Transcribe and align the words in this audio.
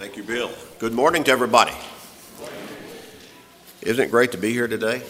Thank 0.00 0.16
you, 0.16 0.22
Bill. 0.22 0.50
Good 0.78 0.94
morning 0.94 1.24
to 1.24 1.30
everybody. 1.30 1.74
Isn't 3.82 4.02
it 4.02 4.10
great 4.10 4.32
to 4.32 4.38
be 4.38 4.50
here 4.50 4.66
today? 4.66 5.02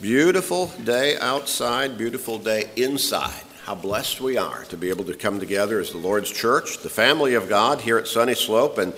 Beautiful 0.00 0.68
day 0.82 1.18
outside, 1.18 1.98
beautiful 1.98 2.38
day 2.38 2.70
inside. 2.76 3.42
How 3.64 3.74
blessed 3.74 4.22
we 4.22 4.38
are 4.38 4.64
to 4.70 4.78
be 4.78 4.88
able 4.88 5.04
to 5.04 5.14
come 5.14 5.40
together 5.40 5.78
as 5.78 5.90
the 5.92 5.98
Lord's 5.98 6.30
church, 6.30 6.78
the 6.78 6.88
family 6.88 7.34
of 7.34 7.50
God 7.50 7.82
here 7.82 7.98
at 7.98 8.08
Sunny 8.08 8.34
Slope, 8.34 8.78
and 8.78 8.94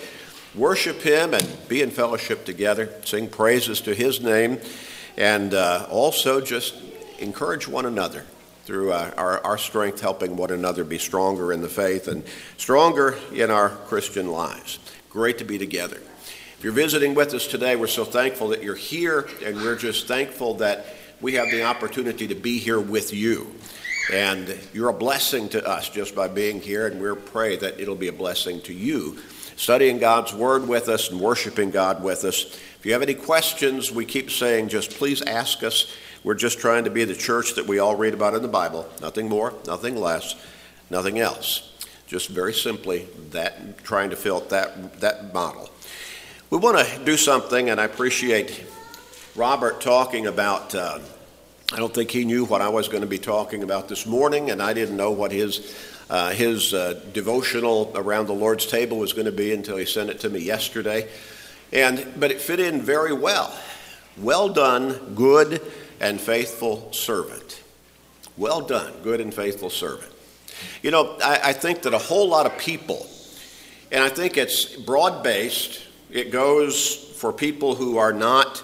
worship 0.54 1.02
Him 1.02 1.34
and 1.34 1.68
be 1.68 1.82
in 1.82 1.90
fellowship 1.90 2.44
together, 2.44 2.92
sing 3.04 3.28
praises 3.28 3.80
to 3.80 3.96
His 3.96 4.20
name, 4.20 4.60
and 5.16 5.54
uh, 5.54 5.88
also 5.90 6.40
just 6.40 6.76
encourage 7.18 7.66
one 7.66 7.84
another 7.84 8.24
through 8.66 8.92
uh, 8.92 9.12
our, 9.16 9.42
our 9.46 9.56
strength, 9.56 10.00
helping 10.00 10.36
one 10.36 10.50
another 10.50 10.82
be 10.84 10.98
stronger 10.98 11.52
in 11.52 11.62
the 11.62 11.68
faith 11.68 12.08
and 12.08 12.24
stronger 12.56 13.16
in 13.32 13.50
our 13.50 13.70
Christian 13.70 14.30
lives. 14.30 14.80
Great 15.08 15.38
to 15.38 15.44
be 15.44 15.56
together. 15.56 15.98
If 16.58 16.64
you're 16.64 16.72
visiting 16.72 17.14
with 17.14 17.32
us 17.32 17.46
today, 17.46 17.76
we're 17.76 17.86
so 17.86 18.04
thankful 18.04 18.48
that 18.48 18.64
you're 18.64 18.74
here, 18.74 19.28
and 19.44 19.56
we're 19.56 19.76
just 19.76 20.08
thankful 20.08 20.54
that 20.54 20.86
we 21.20 21.34
have 21.34 21.48
the 21.50 21.62
opportunity 21.62 22.26
to 22.26 22.34
be 22.34 22.58
here 22.58 22.80
with 22.80 23.14
you. 23.14 23.54
And 24.12 24.58
you're 24.72 24.88
a 24.88 24.94
blessing 24.94 25.48
to 25.50 25.66
us 25.66 25.88
just 25.88 26.14
by 26.14 26.26
being 26.28 26.60
here, 26.60 26.88
and 26.88 27.00
we 27.00 27.14
pray 27.14 27.56
that 27.56 27.78
it'll 27.78 27.94
be 27.94 28.08
a 28.08 28.12
blessing 28.12 28.60
to 28.62 28.72
you 28.72 29.18
studying 29.56 29.98
God's 29.98 30.34
Word 30.34 30.68
with 30.68 30.88
us 30.88 31.10
and 31.10 31.20
worshiping 31.20 31.70
God 31.70 32.02
with 32.02 32.24
us. 32.24 32.44
If 32.78 32.80
you 32.84 32.92
have 32.92 33.02
any 33.02 33.14
questions, 33.14 33.90
we 33.90 34.04
keep 34.04 34.30
saying 34.30 34.68
just 34.68 34.90
please 34.90 35.22
ask 35.22 35.62
us. 35.62 35.92
We're 36.26 36.34
just 36.34 36.58
trying 36.58 36.82
to 36.82 36.90
be 36.90 37.04
the 37.04 37.14
church 37.14 37.54
that 37.54 37.68
we 37.68 37.78
all 37.78 37.94
read 37.94 38.12
about 38.12 38.34
in 38.34 38.42
the 38.42 38.48
Bible. 38.48 38.84
Nothing 39.00 39.28
more, 39.28 39.54
nothing 39.64 39.94
less, 39.94 40.34
nothing 40.90 41.20
else. 41.20 41.72
Just 42.08 42.30
very 42.30 42.52
simply 42.52 43.06
that 43.30 43.84
trying 43.84 44.10
to 44.10 44.16
fill 44.16 44.40
that 44.40 44.98
that 44.98 45.32
model. 45.32 45.70
We 46.50 46.58
want 46.58 46.84
to 46.84 47.04
do 47.04 47.16
something, 47.16 47.70
and 47.70 47.80
I 47.80 47.84
appreciate 47.84 48.64
Robert 49.36 49.80
talking 49.80 50.26
about. 50.26 50.74
Uh, 50.74 50.98
I 51.72 51.76
don't 51.76 51.94
think 51.94 52.10
he 52.10 52.24
knew 52.24 52.44
what 52.44 52.60
I 52.60 52.70
was 52.70 52.88
going 52.88 53.02
to 53.02 53.08
be 53.08 53.18
talking 53.18 53.62
about 53.62 53.88
this 53.88 54.04
morning, 54.04 54.50
and 54.50 54.60
I 54.60 54.72
didn't 54.72 54.96
know 54.96 55.12
what 55.12 55.30
his 55.30 55.76
uh, 56.10 56.30
his 56.30 56.74
uh, 56.74 57.00
devotional 57.12 57.92
around 57.94 58.26
the 58.26 58.34
Lord's 58.34 58.66
table 58.66 58.98
was 58.98 59.12
going 59.12 59.26
to 59.26 59.32
be 59.32 59.54
until 59.54 59.76
he 59.76 59.84
sent 59.84 60.10
it 60.10 60.18
to 60.20 60.28
me 60.28 60.40
yesterday. 60.40 61.08
And 61.72 62.14
but 62.18 62.32
it 62.32 62.40
fit 62.40 62.58
in 62.58 62.82
very 62.82 63.12
well. 63.12 63.56
Well 64.16 64.48
done, 64.48 65.14
good 65.14 65.62
and 66.00 66.20
faithful 66.20 66.92
servant. 66.92 67.62
Well 68.36 68.60
done, 68.60 68.92
good 69.02 69.20
and 69.20 69.32
faithful 69.32 69.70
servant. 69.70 70.12
You 70.82 70.90
know, 70.90 71.16
I, 71.22 71.40
I 71.44 71.52
think 71.52 71.82
that 71.82 71.94
a 71.94 71.98
whole 71.98 72.28
lot 72.28 72.46
of 72.46 72.56
people, 72.58 73.06
and 73.90 74.02
I 74.02 74.08
think 74.08 74.36
it's 74.36 74.64
broad 74.76 75.22
based, 75.22 75.82
it 76.10 76.30
goes 76.30 76.94
for 77.16 77.32
people 77.32 77.74
who 77.74 77.98
are 77.98 78.12
not, 78.12 78.62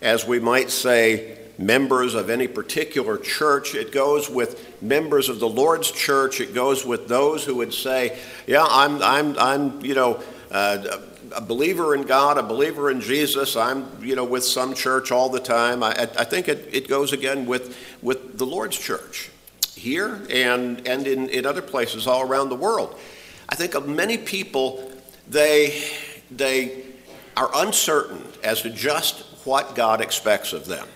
as 0.00 0.26
we 0.26 0.38
might 0.38 0.70
say, 0.70 1.38
members 1.58 2.14
of 2.14 2.30
any 2.30 2.46
particular 2.46 3.18
church. 3.18 3.74
It 3.74 3.90
goes 3.92 4.30
with 4.30 4.80
members 4.80 5.28
of 5.28 5.40
the 5.40 5.48
Lord's 5.48 5.90
church. 5.90 6.40
It 6.40 6.54
goes 6.54 6.86
with 6.86 7.08
those 7.08 7.44
who 7.44 7.56
would 7.56 7.74
say, 7.74 8.18
"Yeah, 8.46 8.64
I'm, 8.64 9.02
I'm, 9.02 9.36
I'm, 9.38 9.84
you 9.84 9.94
know, 9.94 10.22
uh, 10.50 10.98
a 11.34 11.40
believer 11.40 11.94
in 11.94 12.02
God, 12.02 12.38
a 12.38 12.42
believer 12.42 12.90
in 12.90 13.00
Jesus. 13.00 13.56
I'm, 13.56 13.86
you 14.02 14.16
know, 14.16 14.24
with 14.24 14.44
some 14.44 14.74
church 14.74 15.10
all 15.12 15.28
the 15.28 15.40
time. 15.40 15.82
I, 15.82 15.92
I 15.92 16.24
think 16.24 16.48
it, 16.48 16.68
it 16.72 16.88
goes 16.88 17.12
again 17.12 17.46
with, 17.46 17.76
with 18.02 18.38
the 18.38 18.46
Lord's 18.46 18.78
church 18.78 19.30
here 19.74 20.20
and, 20.30 20.86
and 20.86 21.06
in, 21.06 21.28
in 21.28 21.46
other 21.46 21.62
places 21.62 22.06
all 22.06 22.22
around 22.22 22.48
the 22.48 22.56
world. 22.56 22.98
I 23.48 23.54
think 23.54 23.74
of 23.74 23.88
many 23.88 24.18
people, 24.18 24.92
they, 25.28 25.82
they 26.30 26.84
are 27.36 27.50
uncertain 27.54 28.22
as 28.42 28.62
to 28.62 28.70
just 28.70 29.20
what 29.46 29.74
God 29.74 30.00
expects 30.00 30.52
of 30.52 30.66
them. 30.66 30.86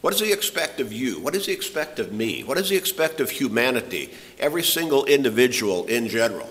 What 0.00 0.10
does 0.10 0.20
He 0.20 0.32
expect 0.32 0.80
of 0.80 0.92
you? 0.92 1.20
What 1.20 1.34
does 1.34 1.46
He 1.46 1.52
expect 1.52 1.98
of 1.98 2.12
me? 2.12 2.42
What 2.42 2.56
does 2.56 2.70
He 2.70 2.76
expect 2.76 3.20
of 3.20 3.30
humanity, 3.30 4.10
every 4.38 4.62
single 4.62 5.04
individual 5.04 5.86
in 5.86 6.08
general? 6.08 6.48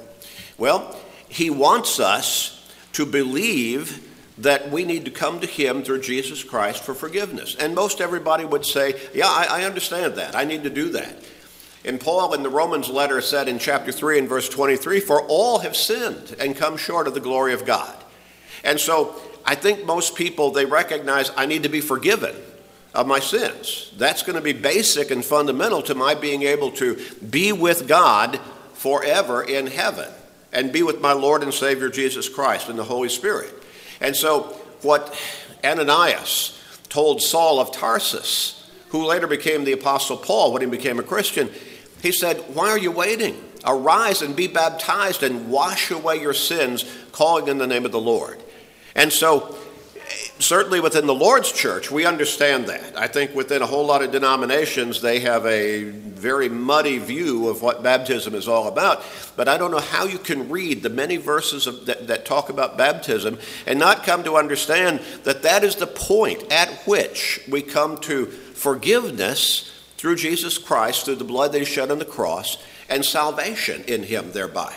Well, 0.58 1.00
He 1.28 1.50
wants 1.50 2.00
us 2.00 2.61
to 2.94 3.06
believe 3.06 4.08
that 4.38 4.72
we 4.72 4.84
need 4.84 5.06
to 5.06 5.12
come 5.12 5.40
to 5.40 5.48
Him 5.48 5.84
through 5.84 6.02
Jesus 6.02 6.44
Christ 6.44 6.84
for 6.84 6.94
forgiveness. 6.94 7.56
And 7.56 7.76
most 7.76 8.02
everybody 8.02 8.46
would 8.46 8.66
say, 8.66 9.00
Yeah, 9.14 9.28
I, 9.28 9.62
I, 9.62 9.64
understand 9.64 10.16
that. 10.16 10.36
I 10.36 10.46
need 10.46 10.64
to 10.64 10.70
do 10.70 10.90
that. 10.90 11.16
And 11.84 12.00
Paul 12.00 12.34
in 12.34 12.44
the 12.44 12.50
Romans 12.50 12.90
letter 12.90 13.22
said 13.22 13.48
in 13.48 13.60
chapter 13.60 13.92
3 13.92 14.20
and 14.20 14.30
verse 14.30 14.50
23 14.50 15.00
For 15.00 15.22
all 15.24 15.60
have 15.60 15.76
sinned 15.76 16.36
and 16.40 16.56
come 16.56 16.78
short 16.78 17.08
of 17.08 17.14
the 17.14 17.20
glory 17.20 17.54
of 17.54 17.66
God. 17.66 17.96
And 18.64 18.80
so 18.80 19.16
I 19.46 19.56
think 19.56 19.86
most 19.86 20.16
people, 20.16 20.52
they 20.52 20.66
recognize 20.66 21.32
I 21.36 21.46
need 21.46 21.64
to 21.64 21.70
be 21.70 21.82
forgiven 21.82 22.36
of 22.94 23.08
my 23.08 23.20
sins. 23.20 23.92
That's 23.98 24.24
going 24.24 24.36
to 24.36 24.42
be 24.42 24.54
basic 24.54 25.12
and 25.12 25.24
fundamental 25.24 25.82
to 25.84 25.96
my 25.96 26.14
being 26.14 26.44
able 26.44 26.72
to 26.72 27.00
be 27.30 27.52
with 27.52 27.88
God 27.88 28.40
forever 28.74 29.44
in 29.44 29.68
heaven 29.68 30.12
and 30.52 30.72
be 30.72 30.84
with 30.84 31.02
my 31.02 31.14
Lord 31.14 31.44
and 31.44 31.54
Savior 31.54 31.90
Jesus 31.90 32.28
Christ 32.28 32.70
and 32.70 32.78
the 32.78 32.84
Holy 32.84 33.10
Spirit. 33.10 33.54
And 34.00 34.16
so, 34.16 34.44
what 34.82 35.18
Ananias 35.64 36.60
told 36.90 37.22
Saul 37.22 37.60
of 37.60 37.72
Tarsus, 37.72 38.70
who 38.90 39.06
later 39.06 39.28
became 39.28 39.64
the 39.64 39.72
Apostle 39.72 40.18
Paul 40.18 40.52
when 40.52 40.62
he 40.62 40.68
became 40.68 41.00
a 41.00 41.04
Christian, 41.04 41.50
he 42.02 42.12
said, 42.12 42.38
Why 42.54 42.70
are 42.70 42.78
you 42.78 42.92
waiting? 42.92 43.42
Arise 43.64 44.22
and 44.22 44.36
be 44.36 44.48
baptized 44.48 45.24
and 45.24 45.50
wash 45.50 45.92
away 45.92 46.20
your 46.20 46.34
sins, 46.34 46.84
calling 47.12 47.48
in 47.48 47.60
the 47.60 47.68
name 47.68 47.86
of 47.86 47.92
the 47.92 48.02
Lord. 48.02 48.42
And 48.96 49.14
so, 49.14 49.56
certainly 50.44 50.80
within 50.80 51.08
the 51.08 51.14
Lord's 51.14 51.52
church, 51.52 51.92
we 51.92 52.06
understand 52.06 52.68
that. 52.68 52.98
I 52.98 53.08
think 53.08 53.36
within 53.36 53.62
a 53.62 53.66
whole 53.66 53.86
lot 53.86 54.02
of 54.02 54.12
denominations, 54.12 55.02
they 55.02 55.20
have 55.20 55.46
a 55.46 55.84
very 55.84 56.48
muddy 56.48 57.00
view 57.00 57.50
of 57.50 57.62
what 57.62 57.84
baptism 57.84 58.36
is 58.36 58.48
all 58.48 58.68
about. 58.68 59.04
But 59.36 59.48
I 59.50 59.58
don't 59.58 59.72
know 59.72 59.80
how 59.80 60.06
you 60.06 60.18
can 60.18 60.50
read 60.50 60.84
the 60.84 60.90
many 60.90 61.18
verses 61.18 61.68
of, 61.68 61.86
that, 61.88 62.08
that 62.08 62.26
talk 62.26 62.50
about 62.50 62.78
baptism 62.78 63.40
and 63.66 63.78
not 63.78 64.04
come 64.04 64.24
to 64.24 64.38
understand 64.38 65.02
that 65.24 65.44
that 65.44 65.64
is 65.64 65.76
the 65.76 65.88
point 65.88 66.52
at 66.52 66.70
which 66.88 67.42
we 67.50 67.62
come 67.62 67.98
to 68.00 68.28
forgiveness 68.28 69.72
through 69.98 70.16
Jesus 70.16 70.58
Christ, 70.58 71.06
through 71.06 71.16
the 71.16 71.24
blood 71.24 71.52
that 71.52 71.60
He 71.60 71.66
shed 71.66 71.92
on 71.92 72.00
the 72.00 72.06
cross, 72.06 72.58
and 72.90 73.04
salvation 73.04 73.84
in 73.84 74.04
Him 74.04 74.32
thereby. 74.32 74.74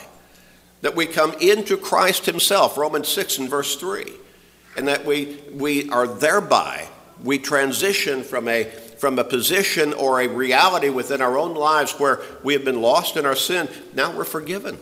That 0.80 0.96
we 0.96 1.06
come 1.06 1.32
into 1.40 1.76
Christ 1.76 2.26
Himself, 2.26 2.76
Romans 2.76 3.08
6 3.08 3.38
and 3.38 3.48
verse 3.48 3.76
3 3.76 4.04
and 4.76 4.88
that 4.88 5.04
we, 5.04 5.38
we 5.52 5.88
are 5.90 6.06
thereby, 6.06 6.88
we 7.22 7.38
transition 7.38 8.22
from 8.22 8.48
a, 8.48 8.64
from 8.98 9.18
a 9.18 9.24
position 9.24 9.92
or 9.92 10.20
a 10.20 10.28
reality 10.28 10.88
within 10.88 11.20
our 11.20 11.38
own 11.38 11.54
lives 11.54 11.92
where 11.92 12.20
we 12.42 12.52
have 12.54 12.64
been 12.64 12.80
lost 12.80 13.16
in 13.16 13.26
our 13.26 13.36
sin. 13.36 13.68
Now 13.94 14.16
we're 14.16 14.24
forgiven. 14.24 14.78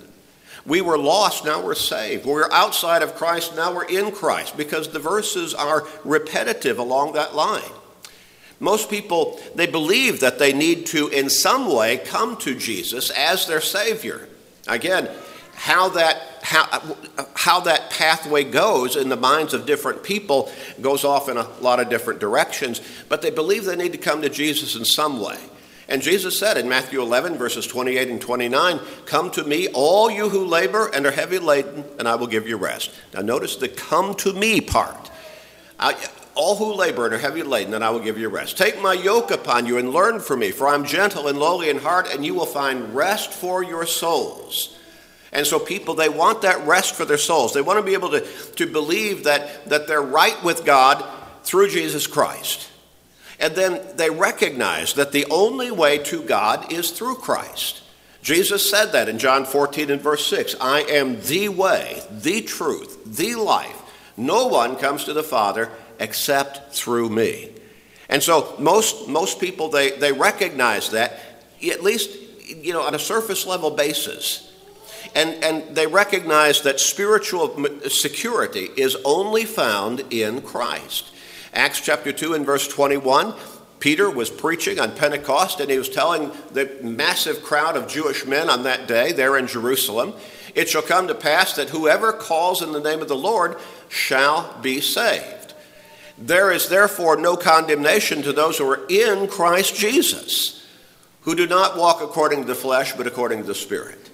We 0.65 0.81
were 0.81 0.99
lost, 0.99 1.45
now 1.45 1.61
we're 1.61 1.75
saved. 1.75 2.25
We're 2.25 2.51
outside 2.53 3.03
of 3.03 3.17
Christ, 3.17 3.57
now 3.57 3.75
we're 3.75 3.85
in 3.85 4.13
Christ, 4.13 4.57
because 4.57 4.89
the 4.89 5.01
verses 5.01 5.55
are 5.55 5.87
repetitive 6.05 6.79
along 6.79 7.15
that 7.15 7.35
line. 7.35 7.63
Most 8.61 8.89
people, 8.89 9.41
they 9.57 9.67
believe 9.67 10.21
that 10.21 10.39
they 10.39 10.53
need 10.53 10.87
to, 10.87 11.09
in 11.09 11.29
some 11.29 11.73
way, 11.75 11.99
come 11.99 12.37
to 12.39 12.55
Jesus 12.55 13.11
as 13.11 13.49
their 13.49 13.61
Savior. 13.61 14.29
Again, 14.69 15.11
how 15.55 15.89
that, 15.91 16.23
how, 16.53 16.69
uh, 16.71 16.95
uh, 17.19 17.25
how 17.35 17.61
that 17.61 17.91
pathway 17.91 18.45
goes 18.45 18.95
in 18.95 19.09
the 19.09 19.17
minds 19.17 19.55
of 19.55 19.65
different 19.65 20.03
people 20.03 20.53
goes 20.81 21.03
off 21.03 21.29
in 21.29 21.39
a 21.39 21.49
lot 21.61 21.81
of 21.81 21.89
different 21.89 22.21
directions, 22.21 22.81
but 23.09 23.23
they 23.23 23.31
believe 23.31 23.65
they 23.65 23.77
need 23.77 23.93
to 23.93 23.99
come 23.99 24.23
to 24.23 24.29
Jesus 24.29 24.77
in 24.77 24.85
some 24.85 25.21
way. 25.21 25.39
And 25.89 26.01
Jesus 26.01 26.39
said 26.39 26.57
in 26.59 26.69
Matthew 26.69 27.03
11, 27.03 27.37
verses 27.37 27.67
28 27.67 28.09
and 28.09 28.21
29, 28.21 28.81
Come 29.07 29.31
to 29.33 29.45
me, 29.45 29.69
all 29.69 30.11
you 30.11 30.29
who 30.29 30.45
labor 30.45 30.91
and 30.95 31.05
are 31.07 31.11
heavy 31.11 31.39
laden, 31.39 31.85
and 31.99 32.07
I 32.07 32.15
will 32.15 32.29
give 32.29 32.47
you 32.47 32.57
rest. 32.57 32.91
Now, 33.13 33.21
notice 33.21 33.57
the 33.57 33.69
come 33.69 34.15
to 34.17 34.33
me 34.33 34.61
part. 34.61 35.11
I, 35.79 35.95
all 36.35 36.57
who 36.57 36.73
labor 36.73 37.07
and 37.07 37.15
are 37.15 37.19
heavy 37.19 37.43
laden, 37.43 37.75
and 37.75 37.83
I 37.83 37.91
will 37.91 38.01
give 38.01 38.19
you 38.19 38.29
rest. 38.29 38.57
Take 38.57 38.81
my 38.81 38.95
yoke 38.95 39.31
upon 39.31 39.67
you 39.67 39.79
and 39.79 39.91
learn 39.91 40.21
from 40.21 40.41
me, 40.41 40.51
for 40.51 40.69
I'm 40.69 40.85
gentle 40.85 41.29
and 41.29 41.39
lowly 41.39 41.69
in 41.69 41.79
heart, 41.79 42.09
and 42.13 42.25
you 42.25 42.35
will 42.35 42.47
find 42.47 42.95
rest 42.95 43.33
for 43.33 43.63
your 43.63 43.85
souls. 43.85 44.79
And 45.33 45.47
so 45.47 45.59
people, 45.59 45.95
they 45.95 46.11
want 46.11 46.43
that 46.43 46.67
rest 46.67 46.95
for 46.95 47.05
their 47.05 47.19
souls. 47.19 47.55
They 47.55 47.63
want 47.63 47.79
to 47.79 47.85
be 47.85 47.95
able 47.95 48.11
to, 48.11 48.21
to 48.57 48.67
believe 48.67 49.25
that, 49.25 49.69
that 49.69 49.87
they're 49.87 50.03
right 50.03 50.43
with 50.45 50.65
God 50.65 51.05
through 51.43 51.71
Jesus 51.71 52.07
Christ. 52.07 52.69
And 53.41 53.55
then 53.55 53.81
they 53.97 54.11
recognize 54.11 54.95
that 54.95 55.13
the 55.13 55.25
only 55.31 55.71
way 55.71 55.99
to 55.99 56.23
God 56.23 56.71
is 56.73 56.91
through 56.91 57.17
Christ. 57.17 57.83
Jesus 58.23 58.69
said 58.69 58.93
that 58.93 59.09
in 59.09 59.19
John 59.19 59.45
14 59.45 59.91
and 59.91 60.01
verse 60.01 60.25
6 60.27 60.55
I 60.61 60.83
am 60.83 61.21
the 61.23 61.49
way, 61.49 62.03
the 62.11 62.43
truth, 62.43 63.17
the 63.17 63.35
life. 63.35 63.79
No 64.17 64.47
one 64.47 64.77
comes 64.77 65.05
to 65.05 65.13
the 65.13 65.25
Father 65.25 65.71
except 65.99 66.75
through 66.75 67.09
me. 67.09 67.51
And 68.09 68.23
so 68.23 68.55
most, 68.59 69.09
most 69.09 69.41
people, 69.41 69.71
they, 69.71 69.93
they 69.93 70.13
recognize 70.13 70.91
that, 70.91 71.19
at 71.67 71.83
least 71.83 72.11
you 72.47 72.73
know, 72.73 72.83
on 72.83 72.95
a 72.95 72.99
surface 72.99 73.47
level 73.47 73.71
basis. 73.71 74.52
And, 75.15 75.43
and 75.45 75.77
they 75.77 75.87
recognized 75.87 76.65
that 76.65 76.81
spiritual 76.81 77.57
security 77.89 78.71
is 78.77 78.97
only 79.05 79.45
found 79.45 80.01
in 80.11 80.43
Christ. 80.43 81.13
Acts 81.53 81.81
chapter 81.81 82.13
2 82.13 82.35
and 82.35 82.47
verse 82.47 82.67
21, 82.67 83.35
Peter 83.79 84.09
was 84.09 84.31
preaching 84.31 84.79
on 84.79 84.95
Pentecost 84.95 85.61
and 85.61 85.71
he 85.71 85.77
was 85.77 85.89
telling 85.89 86.31
the 86.53 86.71
massive 86.83 87.43
crowd 87.43 87.77
of 87.77 87.89
Jewish 87.89 88.25
men 88.25 88.49
on 88.49 88.63
that 88.63 88.87
day 88.87 89.13
there 89.13 89.37
in 89.37 89.47
Jerusalem, 89.47 90.15
It 90.55 90.69
shall 90.69 90.83
come 90.83 91.09
to 91.09 91.15
pass 91.15 91.57
that 91.57 91.71
whoever 91.71 92.13
calls 92.13 92.63
in 92.63 92.73
the 92.73 92.81
name 92.81 93.03
of 93.03 93.09
the 93.09 93.17
Lord 93.17 93.57
shall 93.89 94.57
be 94.63 94.81
saved. 94.81 95.55
There 96.17 96.53
is 96.53 96.69
therefore 96.69 97.17
no 97.17 97.37
condemnation 97.37 98.23
to 98.23 98.33
those 98.33 98.59
who 98.59 98.71
are 98.71 98.87
in 98.89 99.27
Christ 99.27 99.75
Jesus, 99.75 100.65
who 101.23 101.35
do 101.35 101.47
not 101.47 101.77
walk 101.77 102.01
according 102.01 102.43
to 102.43 102.47
the 102.47 102.55
flesh, 102.55 102.93
but 102.93 103.07
according 103.07 103.39
to 103.41 103.47
the 103.47 103.55
Spirit. 103.55 104.12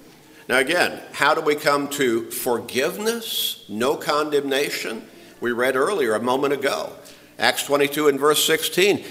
Now, 0.49 0.59
again, 0.59 1.01
how 1.13 1.35
do 1.35 1.43
we 1.43 1.55
come 1.55 1.89
to 1.89 2.31
forgiveness, 2.31 3.65
no 3.69 3.97
condemnation? 3.97 5.07
We 5.41 5.53
read 5.53 5.77
earlier, 5.77 6.15
a 6.15 6.23
moment 6.23 6.55
ago, 6.55 6.95
Acts 7.39 7.65
22 7.65 8.09
and 8.09 8.19
verse 8.19 8.43
16. 8.47 9.05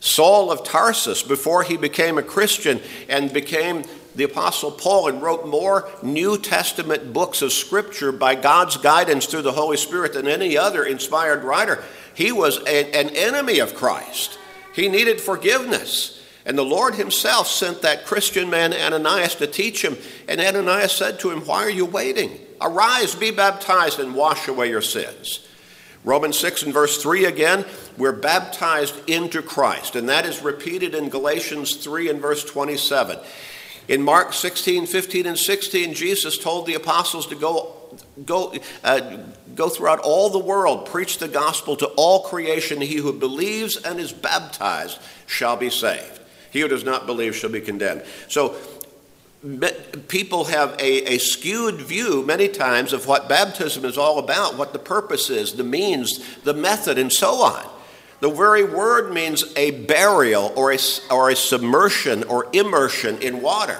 Saul 0.00 0.50
of 0.50 0.64
Tarsus, 0.64 1.22
before 1.22 1.62
he 1.62 1.76
became 1.76 2.16
a 2.16 2.22
Christian 2.22 2.80
and 3.08 3.32
became 3.32 3.84
the 4.14 4.24
Apostle 4.24 4.70
Paul 4.70 5.08
and 5.08 5.20
wrote 5.20 5.46
more 5.46 5.88
New 6.02 6.38
Testament 6.38 7.12
books 7.12 7.42
of 7.42 7.52
Scripture 7.52 8.10
by 8.10 8.34
God's 8.34 8.78
guidance 8.78 9.26
through 9.26 9.42
the 9.42 9.52
Holy 9.52 9.76
Spirit 9.76 10.14
than 10.14 10.26
any 10.26 10.56
other 10.56 10.84
inspired 10.84 11.44
writer, 11.44 11.84
he 12.14 12.32
was 12.32 12.58
a, 12.66 12.96
an 12.96 13.10
enemy 13.10 13.58
of 13.58 13.74
Christ. 13.74 14.38
He 14.74 14.88
needed 14.88 15.20
forgiveness. 15.20 16.17
And 16.48 16.56
the 16.56 16.64
Lord 16.64 16.94
himself 16.94 17.46
sent 17.46 17.82
that 17.82 18.06
Christian 18.06 18.48
man 18.48 18.72
Ananias 18.72 19.34
to 19.34 19.46
teach 19.46 19.84
him. 19.84 19.98
And 20.26 20.40
Ananias 20.40 20.92
said 20.92 21.20
to 21.20 21.30
him, 21.30 21.42
Why 21.42 21.62
are 21.62 21.70
you 21.70 21.84
waiting? 21.84 22.40
Arise, 22.58 23.14
be 23.14 23.30
baptized, 23.30 24.00
and 24.00 24.14
wash 24.14 24.48
away 24.48 24.70
your 24.70 24.80
sins. 24.80 25.46
Romans 26.04 26.38
6 26.38 26.62
and 26.62 26.72
verse 26.72 27.02
3 27.02 27.26
again, 27.26 27.66
we're 27.98 28.12
baptized 28.12 28.94
into 29.10 29.42
Christ. 29.42 29.94
And 29.94 30.08
that 30.08 30.24
is 30.24 30.40
repeated 30.42 30.94
in 30.94 31.10
Galatians 31.10 31.76
3 31.76 32.08
and 32.08 32.20
verse 32.20 32.42
27. 32.46 33.18
In 33.88 34.02
Mark 34.02 34.32
16, 34.32 34.86
15, 34.86 35.26
and 35.26 35.38
16, 35.38 35.92
Jesus 35.92 36.38
told 36.38 36.64
the 36.64 36.74
apostles 36.74 37.26
to 37.26 37.34
go, 37.34 37.74
go, 38.24 38.54
uh, 38.84 39.18
go 39.54 39.68
throughout 39.68 40.00
all 40.00 40.30
the 40.30 40.38
world, 40.38 40.86
preach 40.86 41.18
the 41.18 41.28
gospel 41.28 41.76
to 41.76 41.86
all 41.88 42.22
creation. 42.22 42.80
He 42.80 42.96
who 42.96 43.12
believes 43.12 43.76
and 43.76 44.00
is 44.00 44.12
baptized 44.12 44.98
shall 45.26 45.56
be 45.56 45.68
saved. 45.68 46.17
He 46.50 46.60
who 46.60 46.68
does 46.68 46.84
not 46.84 47.06
believe 47.06 47.36
shall 47.36 47.50
be 47.50 47.60
condemned. 47.60 48.04
So 48.28 48.56
people 50.08 50.44
have 50.44 50.72
a, 50.80 51.14
a, 51.14 51.18
skewed 51.18 51.76
view 51.76 52.24
many 52.24 52.48
times 52.48 52.92
of 52.92 53.06
what 53.06 53.28
baptism 53.28 53.84
is 53.84 53.96
all 53.96 54.18
about, 54.18 54.56
what 54.56 54.72
the 54.72 54.78
purpose 54.78 55.30
is, 55.30 55.52
the 55.52 55.64
means, 55.64 56.36
the 56.42 56.54
method, 56.54 56.98
and 56.98 57.12
so 57.12 57.34
on. 57.42 57.68
The 58.20 58.30
very 58.30 58.64
word 58.64 59.12
means 59.12 59.44
a 59.56 59.70
burial 59.70 60.52
or 60.56 60.72
a, 60.72 60.78
or 61.10 61.30
a 61.30 61.36
submersion 61.36 62.24
or 62.24 62.48
immersion 62.52 63.22
in 63.22 63.40
water. 63.40 63.78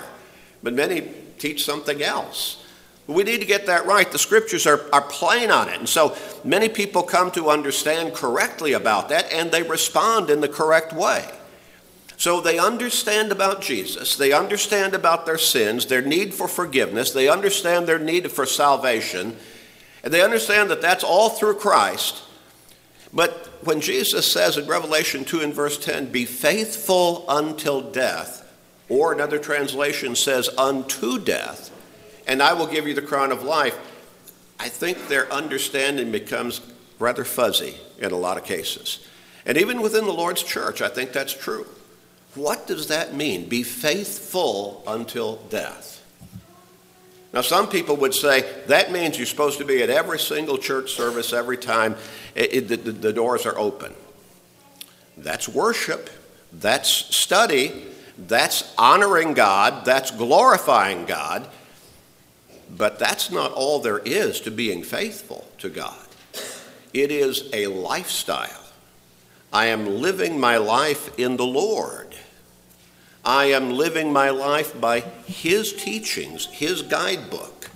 But 0.62 0.74
many 0.74 1.08
teach 1.38 1.64
something 1.64 2.02
else. 2.02 2.64
We 3.08 3.24
need 3.24 3.40
to 3.40 3.46
get 3.46 3.66
that 3.66 3.86
right. 3.86 4.10
The 4.10 4.18
scriptures 4.18 4.66
are, 4.66 4.84
are 4.92 5.00
plain 5.00 5.50
on 5.50 5.68
it. 5.70 5.78
And 5.78 5.88
so 5.88 6.16
many 6.44 6.68
people 6.68 7.02
come 7.02 7.30
to 7.32 7.48
understand 7.48 8.14
correctly 8.14 8.74
about 8.74 9.08
that 9.08 9.32
and 9.32 9.50
they 9.50 9.62
respond 9.62 10.30
in 10.30 10.40
the 10.40 10.48
correct 10.48 10.92
way. 10.92 11.24
So 12.18 12.40
they 12.40 12.58
understand 12.58 13.30
about 13.30 13.62
Jesus, 13.62 14.16
they 14.16 14.32
understand 14.32 14.92
about 14.92 15.24
their 15.24 15.38
sins, 15.38 15.86
their 15.86 16.02
need 16.02 16.34
for 16.34 16.48
forgiveness, 16.48 17.12
they 17.12 17.28
understand 17.28 17.86
their 17.86 18.00
need 18.00 18.32
for 18.32 18.44
salvation, 18.44 19.36
and 20.02 20.12
they 20.12 20.20
understand 20.20 20.68
that 20.70 20.82
that's 20.82 21.04
all 21.04 21.30
through 21.30 21.54
Christ. 21.54 22.24
But 23.12 23.30
when 23.62 23.80
Jesus 23.80 24.30
says 24.30 24.58
in 24.58 24.66
Revelation 24.66 25.24
2 25.24 25.42
and 25.42 25.54
verse 25.54 25.78
10, 25.78 26.10
be 26.10 26.24
faithful 26.24 27.24
until 27.28 27.80
death, 27.92 28.52
or 28.88 29.12
another 29.12 29.38
translation 29.38 30.16
says, 30.16 30.50
unto 30.58 31.20
death, 31.20 31.70
and 32.26 32.42
I 32.42 32.52
will 32.52 32.66
give 32.66 32.88
you 32.88 32.94
the 32.94 33.00
crown 33.00 33.30
of 33.30 33.44
life, 33.44 33.78
I 34.58 34.68
think 34.68 35.06
their 35.06 35.32
understanding 35.32 36.10
becomes 36.10 36.60
rather 36.98 37.24
fuzzy 37.24 37.76
in 37.98 38.10
a 38.10 38.18
lot 38.18 38.38
of 38.38 38.44
cases. 38.44 39.06
And 39.46 39.56
even 39.56 39.82
within 39.82 40.04
the 40.04 40.12
Lord's 40.12 40.42
church, 40.42 40.82
I 40.82 40.88
think 40.88 41.12
that's 41.12 41.32
true. 41.32 41.64
What 42.34 42.66
does 42.66 42.88
that 42.88 43.14
mean? 43.14 43.48
Be 43.48 43.62
faithful 43.62 44.82
until 44.86 45.36
death. 45.50 45.98
Now, 47.32 47.42
some 47.42 47.68
people 47.68 47.96
would 47.96 48.14
say 48.14 48.50
that 48.66 48.90
means 48.90 49.18
you're 49.18 49.26
supposed 49.26 49.58
to 49.58 49.64
be 49.64 49.82
at 49.82 49.90
every 49.90 50.18
single 50.18 50.56
church 50.56 50.92
service 50.92 51.32
every 51.32 51.58
time 51.58 51.96
it, 52.34 52.70
it, 52.70 52.84
the, 52.84 52.92
the 52.92 53.12
doors 53.12 53.44
are 53.44 53.58
open. 53.58 53.94
That's 55.16 55.48
worship, 55.48 56.10
that's 56.52 56.90
study, 57.14 57.84
that's 58.16 58.74
honoring 58.78 59.34
God, 59.34 59.84
that's 59.84 60.10
glorifying 60.10 61.04
God, 61.04 61.48
but 62.70 62.98
that's 62.98 63.30
not 63.30 63.52
all 63.52 63.80
there 63.80 63.98
is 63.98 64.40
to 64.42 64.50
being 64.50 64.82
faithful 64.82 65.46
to 65.58 65.68
God. 65.68 66.06
It 66.94 67.10
is 67.10 67.48
a 67.52 67.66
lifestyle. 67.66 68.64
I 69.52 69.66
am 69.66 69.86
living 69.86 70.40
my 70.40 70.56
life 70.56 71.18
in 71.18 71.36
the 71.36 71.46
Lord. 71.46 72.07
I 73.28 73.50
am 73.50 73.72
living 73.72 74.10
my 74.10 74.30
life 74.30 74.80
by 74.80 75.00
His 75.26 75.74
teachings, 75.74 76.46
His 76.46 76.80
guidebook. 76.80 77.68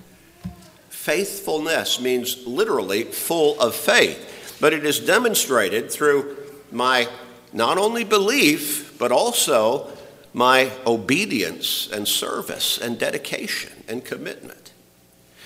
Faithfulness 0.88 2.00
means 2.00 2.46
literally 2.46 3.02
full 3.04 3.60
of 3.60 3.75
faith, 3.75 4.56
but 4.62 4.72
it 4.72 4.87
is 4.87 4.99
demonstrated 4.99 5.93
through 5.93 6.38
my 6.70 7.06
not 7.52 7.76
only 7.76 8.02
belief, 8.02 8.96
but 8.99 9.12
also 9.12 9.90
my 10.32 10.72
obedience 10.87 11.87
and 11.93 12.08
service 12.08 12.78
and 12.78 12.99
dedication 12.99 13.84
and 13.87 14.06
commitment. 14.06 14.72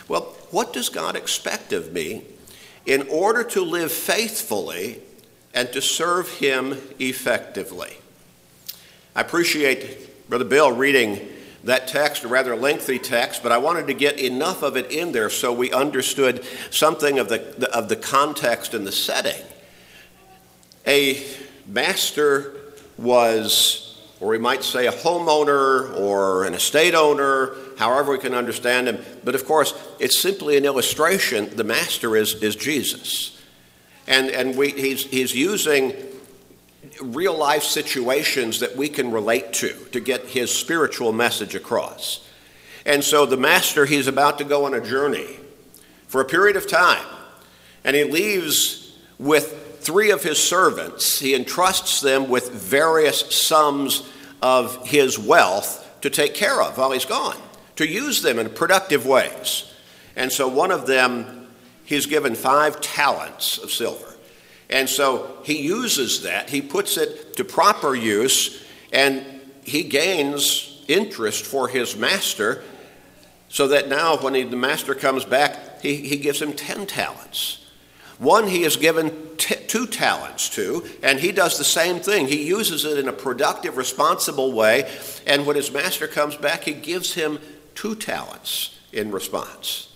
Well, 0.06 0.36
what 0.52 0.72
does 0.72 0.88
God 0.88 1.16
expect 1.16 1.72
of 1.72 1.92
me 1.92 2.22
in 2.86 3.08
order 3.08 3.42
to 3.42 3.60
live 3.60 3.90
faithfully 3.90 5.02
and 5.52 5.72
to 5.72 5.82
serve 5.82 6.28
Him 6.34 6.80
effectively? 7.00 7.96
I 9.16 9.22
appreciate 9.22 10.28
Brother 10.28 10.44
Bill 10.44 10.70
reading 10.70 11.18
that 11.64 11.88
text, 11.88 12.24
a 12.24 12.28
rather 12.28 12.54
lengthy 12.54 12.98
text, 12.98 13.42
but 13.42 13.50
I 13.50 13.56
wanted 13.56 13.86
to 13.86 13.94
get 13.94 14.20
enough 14.20 14.62
of 14.62 14.76
it 14.76 14.92
in 14.92 15.12
there 15.12 15.30
so 15.30 15.54
we 15.54 15.72
understood 15.72 16.44
something 16.70 17.18
of 17.18 17.30
the, 17.30 17.66
of 17.74 17.88
the 17.88 17.96
context 17.96 18.74
and 18.74 18.86
the 18.86 18.92
setting. 18.92 19.42
A 20.86 21.26
master 21.66 22.60
was, 22.98 24.06
or 24.20 24.28
we 24.28 24.38
might 24.38 24.62
say, 24.62 24.86
a 24.86 24.92
homeowner 24.92 25.98
or 25.98 26.44
an 26.44 26.52
estate 26.52 26.94
owner, 26.94 27.54
however 27.78 28.12
we 28.12 28.18
can 28.18 28.34
understand 28.34 28.86
him. 28.86 29.02
But 29.24 29.34
of 29.34 29.46
course, 29.46 29.72
it's 29.98 30.18
simply 30.18 30.58
an 30.58 30.66
illustration. 30.66 31.56
The 31.56 31.64
master 31.64 32.16
is, 32.16 32.34
is 32.42 32.54
Jesus. 32.54 33.42
And, 34.06 34.28
and 34.28 34.58
we, 34.58 34.72
he's, 34.72 35.06
he's 35.06 35.34
using 35.34 35.94
real 37.00 37.36
life 37.36 37.62
situations 37.62 38.60
that 38.60 38.76
we 38.76 38.88
can 38.88 39.10
relate 39.12 39.52
to 39.54 39.72
to 39.92 40.00
get 40.00 40.26
his 40.26 40.50
spiritual 40.50 41.12
message 41.12 41.54
across. 41.54 42.26
And 42.84 43.02
so 43.02 43.26
the 43.26 43.36
master, 43.36 43.84
he's 43.84 44.06
about 44.06 44.38
to 44.38 44.44
go 44.44 44.64
on 44.64 44.74
a 44.74 44.80
journey 44.80 45.38
for 46.06 46.20
a 46.20 46.24
period 46.24 46.56
of 46.56 46.68
time, 46.68 47.04
and 47.84 47.96
he 47.96 48.04
leaves 48.04 48.96
with 49.18 49.80
three 49.80 50.10
of 50.10 50.22
his 50.22 50.42
servants. 50.42 51.18
He 51.18 51.34
entrusts 51.34 52.00
them 52.00 52.28
with 52.28 52.50
various 52.50 53.20
sums 53.34 54.08
of 54.42 54.86
his 54.86 55.18
wealth 55.18 55.82
to 56.02 56.10
take 56.10 56.34
care 56.34 56.62
of 56.62 56.78
while 56.78 56.92
he's 56.92 57.04
gone, 57.04 57.36
to 57.76 57.86
use 57.86 58.22
them 58.22 58.38
in 58.38 58.50
productive 58.50 59.06
ways. 59.06 59.72
And 60.14 60.32
so 60.32 60.48
one 60.48 60.70
of 60.70 60.86
them, 60.86 61.48
he's 61.84 62.06
given 62.06 62.34
five 62.34 62.80
talents 62.80 63.58
of 63.58 63.70
silver. 63.70 64.15
And 64.68 64.88
so 64.88 65.38
he 65.44 65.62
uses 65.62 66.22
that, 66.22 66.50
he 66.50 66.60
puts 66.60 66.96
it 66.96 67.36
to 67.36 67.44
proper 67.44 67.94
use, 67.94 68.64
and 68.92 69.24
he 69.62 69.84
gains 69.84 70.84
interest 70.88 71.44
for 71.44 71.68
his 71.68 71.96
master 71.96 72.62
so 73.48 73.68
that 73.68 73.88
now 73.88 74.16
when 74.16 74.34
he, 74.34 74.42
the 74.42 74.56
master 74.56 74.94
comes 74.94 75.24
back, 75.24 75.80
he, 75.80 75.96
he 75.96 76.16
gives 76.16 76.40
him 76.42 76.52
10 76.52 76.86
talents. 76.86 77.64
One 78.18 78.48
he 78.48 78.62
has 78.62 78.76
given 78.76 79.36
t- 79.36 79.56
two 79.66 79.86
talents 79.86 80.48
to, 80.50 80.84
and 81.02 81.20
he 81.20 81.32
does 81.32 81.58
the 81.58 81.64
same 81.64 82.00
thing. 82.00 82.26
He 82.26 82.46
uses 82.46 82.84
it 82.84 82.98
in 82.98 83.08
a 83.08 83.12
productive, 83.12 83.76
responsible 83.76 84.52
way, 84.52 84.90
and 85.26 85.46
when 85.46 85.56
his 85.56 85.70
master 85.70 86.08
comes 86.08 86.34
back, 86.36 86.64
he 86.64 86.72
gives 86.72 87.14
him 87.14 87.38
two 87.74 87.94
talents 87.94 88.78
in 88.92 89.10
response. 89.10 89.88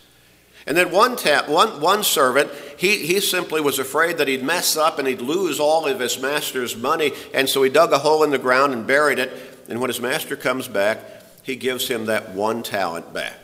And 0.67 0.76
then 0.76 0.90
one, 0.90 1.17
ta- 1.17 1.45
one, 1.47 1.81
one 1.81 2.02
servant, 2.02 2.50
he, 2.76 3.07
he 3.07 3.21
simply 3.21 3.61
was 3.61 3.79
afraid 3.79 4.19
that 4.19 4.29
he'd 4.29 4.43
mess 4.43 4.76
up 4.76 4.99
and 4.99 5.09
he'd 5.09 5.21
lose 5.21 5.59
all 5.59 5.87
of 5.87 6.00
his 6.00 6.21
master's 6.21 6.76
money, 6.76 7.12
and 7.33 7.49
so 7.49 7.62
he 7.62 7.71
dug 7.71 7.93
a 7.93 7.99
hole 7.99 8.23
in 8.23 8.31
the 8.31 8.38
ground 8.38 8.73
and 8.73 8.87
buried 8.87 9.19
it. 9.19 9.33
And 9.69 9.81
when 9.81 9.88
his 9.88 10.00
master 10.00 10.37
comes 10.37 10.69
back, 10.69 10.99
he 11.43 11.57
gives 11.57 11.88
him 11.88 12.07
that 12.07 12.31
one 12.31 12.62
talent 12.62 13.12
back. 13.12 13.38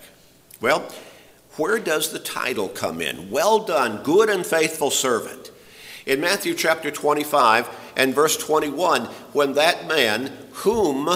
Well, 0.61 0.89
where 1.57 1.79
does 1.79 2.13
the 2.13 2.19
title 2.19 2.69
come 2.69 3.01
in? 3.01 3.31
Well 3.31 3.61
done, 3.61 4.03
good 4.03 4.29
and 4.29 4.45
faithful 4.45 4.91
servant. 4.91 5.51
In 6.05 6.21
Matthew 6.21 6.55
chapter 6.55 6.91
25 6.91 7.69
and 7.97 8.15
verse 8.15 8.37
21, 8.37 9.07
when 9.33 9.55
that 9.55 9.89
man 9.89 10.33
whom 10.53 11.09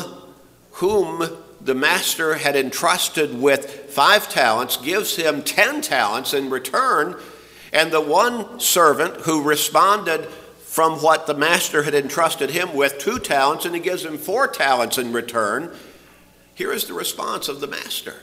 whom 0.73 1.37
the 1.61 1.75
master 1.75 2.35
had 2.35 2.57
entrusted 2.57 3.41
with 3.41 3.91
5 3.91 4.29
talents 4.29 4.77
gives 4.79 5.17
him 5.17 5.43
10 5.43 5.83
talents 5.83 6.33
in 6.33 6.51
return, 6.51 7.17
and 7.73 7.91
the 7.91 8.01
one 8.01 8.59
servant 8.59 9.17
who 9.23 9.43
responded 9.43 10.27
from 10.65 11.03
what 11.03 11.27
the 11.27 11.35
master 11.35 11.83
had 11.83 11.95
entrusted 11.95 12.51
him 12.51 12.75
with 12.75 12.99
2 12.99 13.19
talents 13.19 13.65
and 13.65 13.75
he 13.75 13.81
gives 13.81 14.05
him 14.05 14.17
4 14.17 14.49
talents 14.49 14.99
in 14.99 15.13
return, 15.13 15.75
here 16.55 16.73
is 16.73 16.85
the 16.85 16.95
response 16.95 17.49
of 17.49 17.61
the 17.61 17.67
master. 17.67 18.15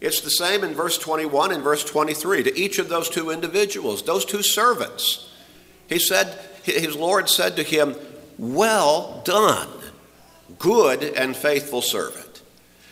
It's 0.00 0.20
the 0.20 0.30
same 0.30 0.64
in 0.64 0.74
verse 0.74 0.96
21 0.96 1.52
and 1.52 1.62
verse 1.62 1.84
23 1.84 2.44
to 2.44 2.58
each 2.58 2.78
of 2.78 2.88
those 2.88 3.10
two 3.10 3.30
individuals, 3.30 4.02
those 4.02 4.24
two 4.24 4.42
servants. 4.42 5.30
He 5.88 5.98
said, 5.98 6.38
his 6.62 6.96
Lord 6.96 7.28
said 7.28 7.56
to 7.56 7.62
him, 7.62 7.96
Well 8.38 9.22
done, 9.24 9.68
good 10.58 11.02
and 11.02 11.36
faithful 11.36 11.82
servant. 11.82 12.29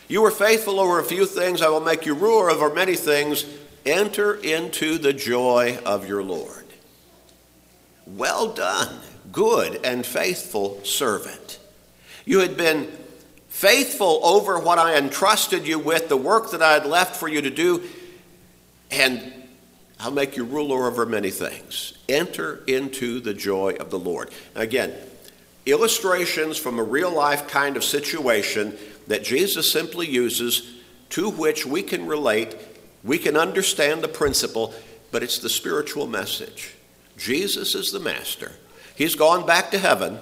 You 0.08 0.22
were 0.22 0.30
faithful 0.30 0.80
over 0.80 0.98
a 0.98 1.04
few 1.04 1.26
things, 1.26 1.60
I 1.60 1.68
will 1.68 1.80
make 1.80 2.06
you 2.06 2.14
ruler 2.14 2.50
over 2.50 2.72
many 2.72 2.96
things. 2.96 3.44
Enter 3.84 4.34
into 4.34 4.98
the 4.98 5.12
joy 5.12 5.78
of 5.84 6.08
your 6.08 6.22
Lord. 6.22 6.64
Well 8.06 8.52
done, 8.52 9.00
good 9.30 9.80
and 9.84 10.04
faithful 10.04 10.82
servant. 10.84 11.58
You 12.24 12.40
had 12.40 12.56
been 12.56 12.90
faithful 13.48 14.20
over 14.22 14.58
what 14.58 14.78
I 14.78 14.96
entrusted 14.96 15.66
you 15.66 15.78
with, 15.78 16.08
the 16.08 16.16
work 16.16 16.52
that 16.52 16.62
I 16.62 16.72
had 16.72 16.86
left 16.86 17.16
for 17.16 17.28
you 17.28 17.42
to 17.42 17.50
do, 17.50 17.82
and 18.90 19.32
I'll 20.00 20.10
make 20.10 20.36
you 20.36 20.44
ruler 20.44 20.86
over 20.86 21.04
many 21.04 21.30
things. 21.30 21.92
Enter 22.08 22.62
into 22.66 23.20
the 23.20 23.34
joy 23.34 23.74
of 23.80 23.90
the 23.90 23.98
Lord. 23.98 24.30
Again, 24.54 24.94
illustrations 25.66 26.56
from 26.56 26.78
a 26.78 26.82
real 26.82 27.10
life 27.10 27.48
kind 27.48 27.76
of 27.76 27.84
situation 27.84 28.78
that 29.08 29.24
Jesus 29.24 29.70
simply 29.70 30.06
uses 30.06 30.74
to 31.10 31.28
which 31.28 31.66
we 31.66 31.82
can 31.82 32.06
relate, 32.06 32.56
we 33.02 33.18
can 33.18 33.36
understand 33.36 34.02
the 34.02 34.08
principle, 34.08 34.72
but 35.10 35.22
it's 35.22 35.38
the 35.38 35.48
spiritual 35.48 36.06
message. 36.06 36.74
Jesus 37.16 37.74
is 37.74 37.90
the 37.90 37.98
master. 37.98 38.52
He's 38.94 39.14
gone 39.14 39.46
back 39.46 39.70
to 39.72 39.78
heaven 39.78 40.18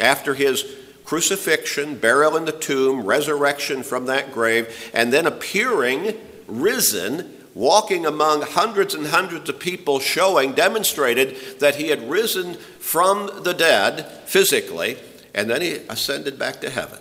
after 0.00 0.34
his 0.34 0.64
crucifixion, 1.04 1.96
burial 1.96 2.36
in 2.36 2.44
the 2.44 2.52
tomb, 2.52 3.04
resurrection 3.04 3.82
from 3.82 4.06
that 4.06 4.32
grave, 4.32 4.90
and 4.94 5.12
then 5.12 5.26
appearing 5.26 6.14
risen, 6.46 7.36
walking 7.54 8.06
among 8.06 8.42
hundreds 8.42 8.94
and 8.94 9.08
hundreds 9.08 9.48
of 9.48 9.58
people, 9.58 9.98
showing, 10.00 10.52
demonstrated 10.52 11.36
that 11.58 11.76
he 11.76 11.88
had 11.88 12.08
risen 12.08 12.54
from 12.54 13.42
the 13.42 13.52
dead 13.52 14.06
physically, 14.24 14.96
and 15.34 15.50
then 15.50 15.60
he 15.60 15.74
ascended 15.88 16.38
back 16.38 16.60
to 16.60 16.70
heaven. 16.70 17.00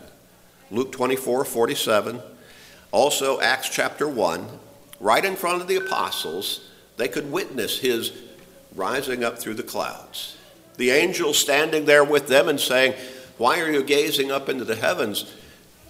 Luke 0.71 0.91
24 0.91 1.45
47, 1.45 2.21
also 2.91 3.39
Acts 3.41 3.69
chapter 3.69 4.07
1, 4.07 4.47
right 4.99 5.25
in 5.25 5.35
front 5.35 5.61
of 5.61 5.67
the 5.67 5.77
apostles, 5.77 6.69
they 6.97 7.07
could 7.07 7.31
witness 7.31 7.79
his 7.79 8.11
rising 8.75 9.23
up 9.23 9.39
through 9.39 9.55
the 9.55 9.63
clouds. 9.63 10.37
The 10.77 10.91
angel 10.91 11.33
standing 11.33 11.85
there 11.85 12.03
with 12.03 12.27
them 12.27 12.47
and 12.47 12.59
saying, 12.59 12.93
why 13.37 13.61
are 13.61 13.71
you 13.71 13.83
gazing 13.83 14.31
up 14.31 14.49
into 14.49 14.65
the 14.65 14.75
heavens? 14.75 15.33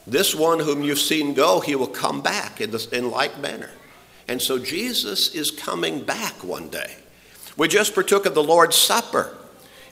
This 0.05 0.33
one 0.33 0.59
whom 0.59 0.83
you've 0.83 0.99
seen 0.99 1.33
go, 1.33 1.59
he 1.59 1.75
will 1.75 1.87
come 1.87 2.21
back 2.21 2.61
in, 2.61 2.71
this, 2.71 2.87
in 2.87 3.11
like 3.11 3.39
manner. 3.39 3.71
And 4.27 4.41
so 4.41 4.59
Jesus 4.59 5.33
is 5.33 5.49
coming 5.49 6.03
back 6.03 6.43
one 6.43 6.69
day. 6.69 6.95
We 7.57 7.67
just 7.67 7.95
partook 7.95 8.25
of 8.25 8.35
the 8.35 8.43
Lord's 8.43 8.75
Supper. 8.75 9.35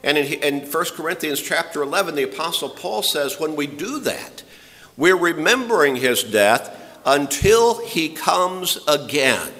And 0.04 0.16
in, 0.16 0.40
in 0.40 0.70
1 0.70 0.84
Corinthians 0.94 1.42
chapter 1.42 1.82
11, 1.82 2.14
the 2.14 2.22
Apostle 2.22 2.68
Paul 2.68 3.02
says, 3.02 3.40
when 3.40 3.56
we 3.56 3.66
do 3.66 3.98
that, 4.00 4.44
we're 4.98 5.16
remembering 5.16 5.96
his 5.96 6.22
death 6.22 6.74
until 7.06 7.80
he 7.86 8.10
comes 8.10 8.78
again. 8.86 9.52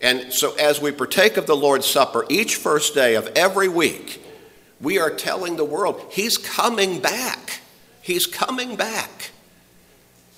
And 0.00 0.32
so, 0.32 0.54
as 0.54 0.80
we 0.80 0.92
partake 0.92 1.36
of 1.36 1.46
the 1.46 1.56
Lord's 1.56 1.86
Supper 1.86 2.24
each 2.30 2.54
first 2.54 2.94
day 2.94 3.16
of 3.16 3.26
every 3.34 3.68
week, 3.68 4.24
we 4.80 4.98
are 4.98 5.10
telling 5.10 5.56
the 5.56 5.64
world, 5.64 6.00
He's 6.10 6.38
coming 6.38 7.00
back. 7.00 7.60
He's 8.00 8.26
coming 8.26 8.76
back. 8.76 9.32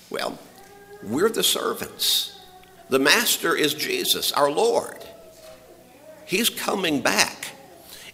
Well, 0.09 0.37
we're 1.03 1.29
the 1.29 1.43
servants. 1.43 2.39
The 2.89 2.99
Master 2.99 3.55
is 3.55 3.73
Jesus, 3.75 4.31
our 4.33 4.51
Lord. 4.51 4.97
He's 6.25 6.49
coming 6.49 7.01
back. 7.01 7.40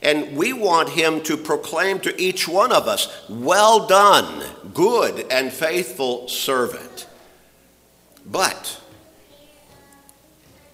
And 0.01 0.37
we 0.37 0.53
want 0.53 0.89
Him 0.89 1.21
to 1.23 1.37
proclaim 1.37 1.99
to 2.01 2.21
each 2.21 2.47
one 2.47 2.71
of 2.71 2.87
us, 2.87 3.25
Well 3.29 3.87
done, 3.87 4.43
good 4.73 5.25
and 5.31 5.51
faithful 5.51 6.27
servant. 6.27 7.07
But 8.25 8.81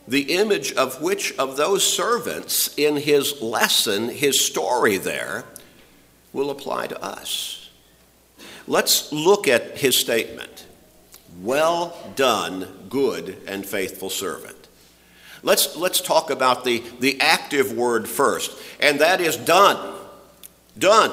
the 0.08 0.34
image 0.36 0.74
of 0.74 1.02
which 1.02 1.34
of 1.38 1.56
those 1.56 1.84
servants 1.84 2.74
in 2.78 2.98
his 2.98 3.42
lesson, 3.42 4.10
his 4.10 4.42
story 4.46 4.98
there, 4.98 5.46
will 6.34 6.50
apply 6.50 6.88
to 6.88 7.02
us. 7.02 7.70
Let's 8.68 9.12
look 9.12 9.48
at 9.48 9.78
his 9.78 9.98
statement 9.98 10.66
Well 11.42 11.96
done, 12.16 12.88
good 12.90 13.42
and 13.48 13.66
faithful 13.66 14.10
servant. 14.10 14.63
Let's, 15.44 15.76
let's 15.76 16.00
talk 16.00 16.30
about 16.30 16.64
the, 16.64 16.82
the 17.00 17.20
active 17.20 17.74
word 17.74 18.08
first, 18.08 18.58
and 18.80 19.00
that 19.02 19.20
is 19.20 19.36
done. 19.36 20.00
Done. 20.80 21.12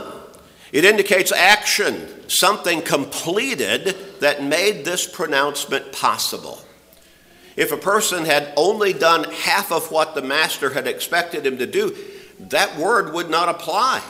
It 0.72 0.84
indicates 0.84 1.32
action, 1.32 2.28
something 2.28 2.80
completed 2.80 3.96
that 4.20 4.44
made 4.44 4.84
this 4.84 5.06
pronouncement 5.06 5.92
possible. 5.92 6.60
If 7.56 7.72
a 7.72 7.76
person 7.76 8.24
had 8.24 8.52
only 8.56 8.92
done 8.92 9.24
half 9.24 9.72
of 9.72 9.90
what 9.90 10.14
the 10.14 10.22
master 10.22 10.70
had 10.70 10.86
expected 10.86 11.44
him 11.44 11.58
to 11.58 11.66
do, 11.66 11.96
that 12.38 12.78
word 12.78 13.12
would 13.12 13.28
not 13.28 13.48
apply. 13.48 14.00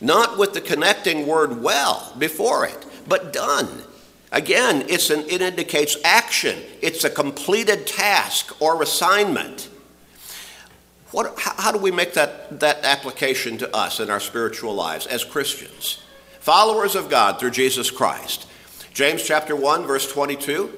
Not 0.00 0.36
with 0.36 0.52
the 0.52 0.60
connecting 0.60 1.26
word 1.26 1.62
well 1.62 2.12
before 2.18 2.66
it, 2.66 2.84
but 3.08 3.32
done. 3.32 3.68
Again, 4.34 4.86
it's 4.88 5.10
an, 5.10 5.20
it 5.28 5.40
indicates 5.40 5.96
action, 6.02 6.58
it's 6.82 7.04
a 7.04 7.10
completed 7.10 7.86
task 7.86 8.60
or 8.60 8.82
assignment. 8.82 9.68
What, 11.12 11.38
how 11.38 11.70
do 11.70 11.78
we 11.78 11.92
make 11.92 12.14
that, 12.14 12.58
that 12.58 12.84
application 12.84 13.56
to 13.58 13.74
us 13.74 14.00
in 14.00 14.10
our 14.10 14.18
spiritual 14.18 14.74
lives 14.74 15.06
as 15.06 15.22
Christians? 15.22 16.02
Followers 16.40 16.96
of 16.96 17.08
God 17.08 17.38
through 17.38 17.52
Jesus 17.52 17.92
Christ. 17.92 18.48
James 18.92 19.24
chapter 19.24 19.54
1, 19.54 19.86
verse 19.86 20.10
22. 20.10 20.72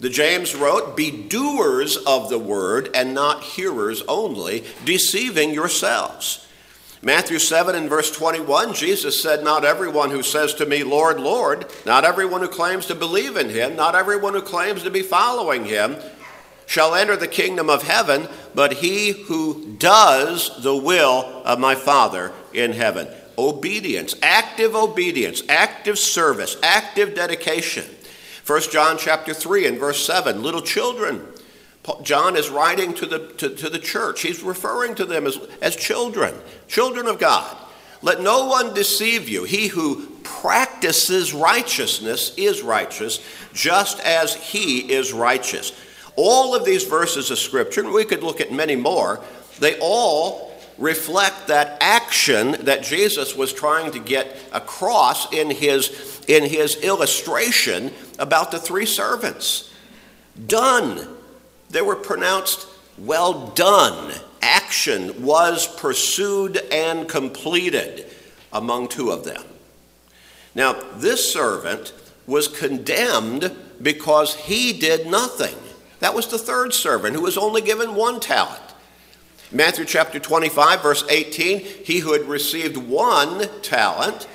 The 0.00 0.10
James 0.10 0.56
wrote, 0.56 0.96
Be 0.96 1.12
doers 1.28 1.96
of 1.96 2.28
the 2.28 2.40
word 2.40 2.90
and 2.92 3.14
not 3.14 3.44
hearers 3.44 4.02
only, 4.08 4.64
deceiving 4.84 5.54
yourselves. 5.54 6.44
Matthew 7.02 7.38
7 7.38 7.74
and 7.74 7.88
verse 7.88 8.10
21, 8.10 8.74
Jesus 8.74 9.22
said, 9.22 9.42
Not 9.42 9.64
everyone 9.64 10.10
who 10.10 10.22
says 10.22 10.52
to 10.54 10.66
me, 10.66 10.84
Lord, 10.84 11.18
Lord, 11.18 11.64
not 11.86 12.04
everyone 12.04 12.42
who 12.42 12.48
claims 12.48 12.84
to 12.86 12.94
believe 12.94 13.38
in 13.38 13.48
him, 13.48 13.74
not 13.74 13.94
everyone 13.94 14.34
who 14.34 14.42
claims 14.42 14.82
to 14.82 14.90
be 14.90 15.00
following 15.00 15.64
him, 15.64 15.96
shall 16.66 16.94
enter 16.94 17.16
the 17.16 17.26
kingdom 17.26 17.70
of 17.70 17.84
heaven, 17.84 18.28
but 18.54 18.74
he 18.74 19.12
who 19.12 19.76
does 19.78 20.62
the 20.62 20.76
will 20.76 21.42
of 21.46 21.58
my 21.58 21.74
Father 21.74 22.32
in 22.52 22.72
heaven. 22.72 23.08
Obedience, 23.38 24.14
active 24.22 24.76
obedience, 24.76 25.42
active 25.48 25.98
service, 25.98 26.58
active 26.62 27.14
dedication. 27.14 27.86
1 28.46 28.60
John 28.70 28.98
chapter 28.98 29.32
3 29.32 29.66
and 29.66 29.78
verse 29.78 30.04
7, 30.04 30.42
little 30.42 30.60
children. 30.60 31.26
John 32.02 32.36
is 32.36 32.50
writing 32.50 32.94
to 32.94 33.06
the, 33.06 33.18
to, 33.38 33.48
to 33.48 33.70
the 33.70 33.78
church. 33.78 34.22
He's 34.22 34.42
referring 34.42 34.94
to 34.96 35.04
them 35.04 35.26
as, 35.26 35.38
as 35.62 35.76
children, 35.76 36.34
children 36.68 37.06
of 37.06 37.18
God. 37.18 37.56
Let 38.02 38.20
no 38.20 38.46
one 38.46 38.74
deceive 38.74 39.28
you. 39.28 39.44
He 39.44 39.68
who 39.68 40.06
practices 40.22 41.34
righteousness 41.34 42.34
is 42.36 42.62
righteous, 42.62 43.20
just 43.52 44.00
as 44.00 44.34
he 44.34 44.92
is 44.92 45.12
righteous. 45.12 45.72
All 46.16 46.54
of 46.54 46.64
these 46.64 46.84
verses 46.84 47.30
of 47.30 47.38
Scripture, 47.38 47.82
and 47.82 47.92
we 47.92 48.04
could 48.04 48.22
look 48.22 48.40
at 48.40 48.52
many 48.52 48.76
more, 48.76 49.22
they 49.58 49.78
all 49.80 50.50
reflect 50.78 51.48
that 51.48 51.76
action 51.82 52.52
that 52.64 52.82
Jesus 52.82 53.36
was 53.36 53.52
trying 53.52 53.92
to 53.92 53.98
get 53.98 54.34
across 54.52 55.30
in 55.32 55.50
his 55.50 56.24
in 56.26 56.44
his 56.44 56.76
illustration 56.76 57.92
about 58.18 58.50
the 58.50 58.58
three 58.58 58.86
servants. 58.86 59.72
Done. 60.46 61.16
They 61.70 61.82
were 61.82 61.96
pronounced 61.96 62.66
well 62.98 63.48
done. 63.48 64.12
Action 64.42 65.22
was 65.22 65.66
pursued 65.66 66.56
and 66.72 67.08
completed 67.08 68.06
among 68.52 68.88
two 68.88 69.10
of 69.10 69.24
them. 69.24 69.42
Now, 70.54 70.72
this 70.96 71.32
servant 71.32 71.92
was 72.26 72.48
condemned 72.48 73.54
because 73.80 74.34
he 74.34 74.72
did 74.72 75.06
nothing. 75.06 75.56
That 76.00 76.14
was 76.14 76.26
the 76.26 76.38
third 76.38 76.72
servant 76.74 77.14
who 77.14 77.22
was 77.22 77.38
only 77.38 77.60
given 77.60 77.94
one 77.94 78.20
talent. 78.20 78.62
Matthew 79.52 79.84
chapter 79.84 80.18
25, 80.18 80.82
verse 80.82 81.04
18, 81.08 81.58
he 81.60 81.98
who 81.98 82.12
had 82.12 82.22
received 82.22 82.76
one 82.76 83.48
talent, 83.62 84.28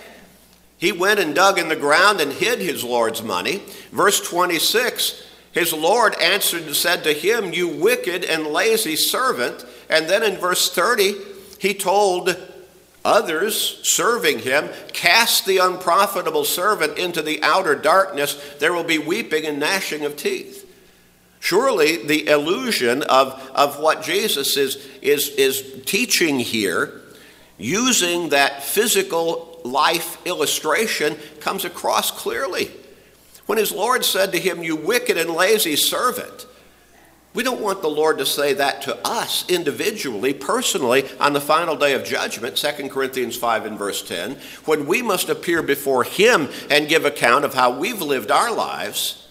he 0.77 0.91
went 0.91 1.19
and 1.19 1.33
dug 1.33 1.57
in 1.57 1.69
the 1.69 1.75
ground 1.75 2.19
and 2.19 2.33
hid 2.33 2.59
his 2.59 2.83
Lord's 2.83 3.23
money. 3.23 3.61
Verse 3.91 4.19
26, 4.21 5.25
his 5.55 5.71
Lord 5.71 6.15
answered 6.21 6.63
and 6.63 6.75
said 6.75 7.05
to 7.05 7.13
him, 7.13 7.53
You 7.53 7.69
wicked 7.69 8.25
and 8.25 8.45
lazy 8.45 8.97
servant. 8.97 9.65
And 9.89 10.07
then 10.09 10.21
in 10.21 10.35
verse 10.35 10.69
30, 10.69 11.15
he 11.59 11.73
told 11.73 12.35
others 13.05 13.79
serving 13.81 14.39
him, 14.39 14.67
Cast 14.91 15.45
the 15.45 15.59
unprofitable 15.59 16.43
servant 16.43 16.97
into 16.97 17.21
the 17.21 17.41
outer 17.41 17.73
darkness. 17.73 18.35
There 18.59 18.73
will 18.73 18.83
be 18.83 18.97
weeping 18.97 19.45
and 19.45 19.57
gnashing 19.57 20.03
of 20.03 20.17
teeth. 20.17 20.69
Surely 21.39 22.05
the 22.05 22.27
illusion 22.27 23.03
of, 23.03 23.49
of 23.55 23.79
what 23.79 24.03
Jesus 24.03 24.57
is, 24.57 24.75
is, 25.01 25.29
is 25.29 25.83
teaching 25.85 26.37
here, 26.37 27.01
using 27.57 28.29
that 28.29 28.61
physical 28.61 29.61
life 29.63 30.17
illustration, 30.25 31.15
comes 31.39 31.63
across 31.63 32.11
clearly. 32.11 32.71
When 33.45 33.57
his 33.57 33.71
Lord 33.71 34.03
said 34.03 34.31
to 34.31 34.39
him, 34.39 34.63
You 34.63 34.75
wicked 34.75 35.17
and 35.17 35.29
lazy 35.29 35.75
servant, 35.75 36.47
we 37.33 37.43
don't 37.43 37.61
want 37.61 37.81
the 37.81 37.89
Lord 37.89 38.17
to 38.19 38.25
say 38.25 38.53
that 38.53 38.81
to 38.83 38.97
us 39.05 39.47
individually, 39.49 40.33
personally, 40.33 41.03
on 41.19 41.33
the 41.33 41.41
final 41.41 41.75
day 41.75 41.93
of 41.93 42.05
judgment, 42.05 42.55
2 42.55 42.89
Corinthians 42.89 43.35
5 43.35 43.65
and 43.65 43.77
verse 43.77 44.01
10, 44.01 44.37
when 44.63 44.87
we 44.87 45.01
must 45.01 45.29
appear 45.29 45.61
before 45.61 46.03
Him 46.03 46.49
and 46.69 46.87
give 46.87 47.03
account 47.03 47.43
of 47.43 47.53
how 47.53 47.77
we've 47.77 48.01
lived 48.01 48.31
our 48.31 48.53
lives 48.53 49.25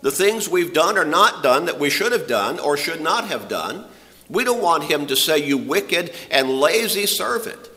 the 0.00 0.10
things 0.10 0.48
we've 0.48 0.72
done 0.72 0.96
or 0.96 1.04
not 1.04 1.42
done 1.42 1.66
that 1.66 1.78
we 1.78 1.90
should 1.90 2.12
have 2.12 2.28
done 2.28 2.58
or 2.58 2.76
should 2.76 3.00
not 3.00 3.28
have 3.28 3.48
done. 3.48 3.84
We 4.28 4.44
don't 4.44 4.62
want 4.62 4.84
him 4.84 5.06
to 5.06 5.16
say, 5.16 5.38
You 5.38 5.58
wicked 5.58 6.12
and 6.30 6.60
lazy 6.60 7.06
servant. 7.06 7.67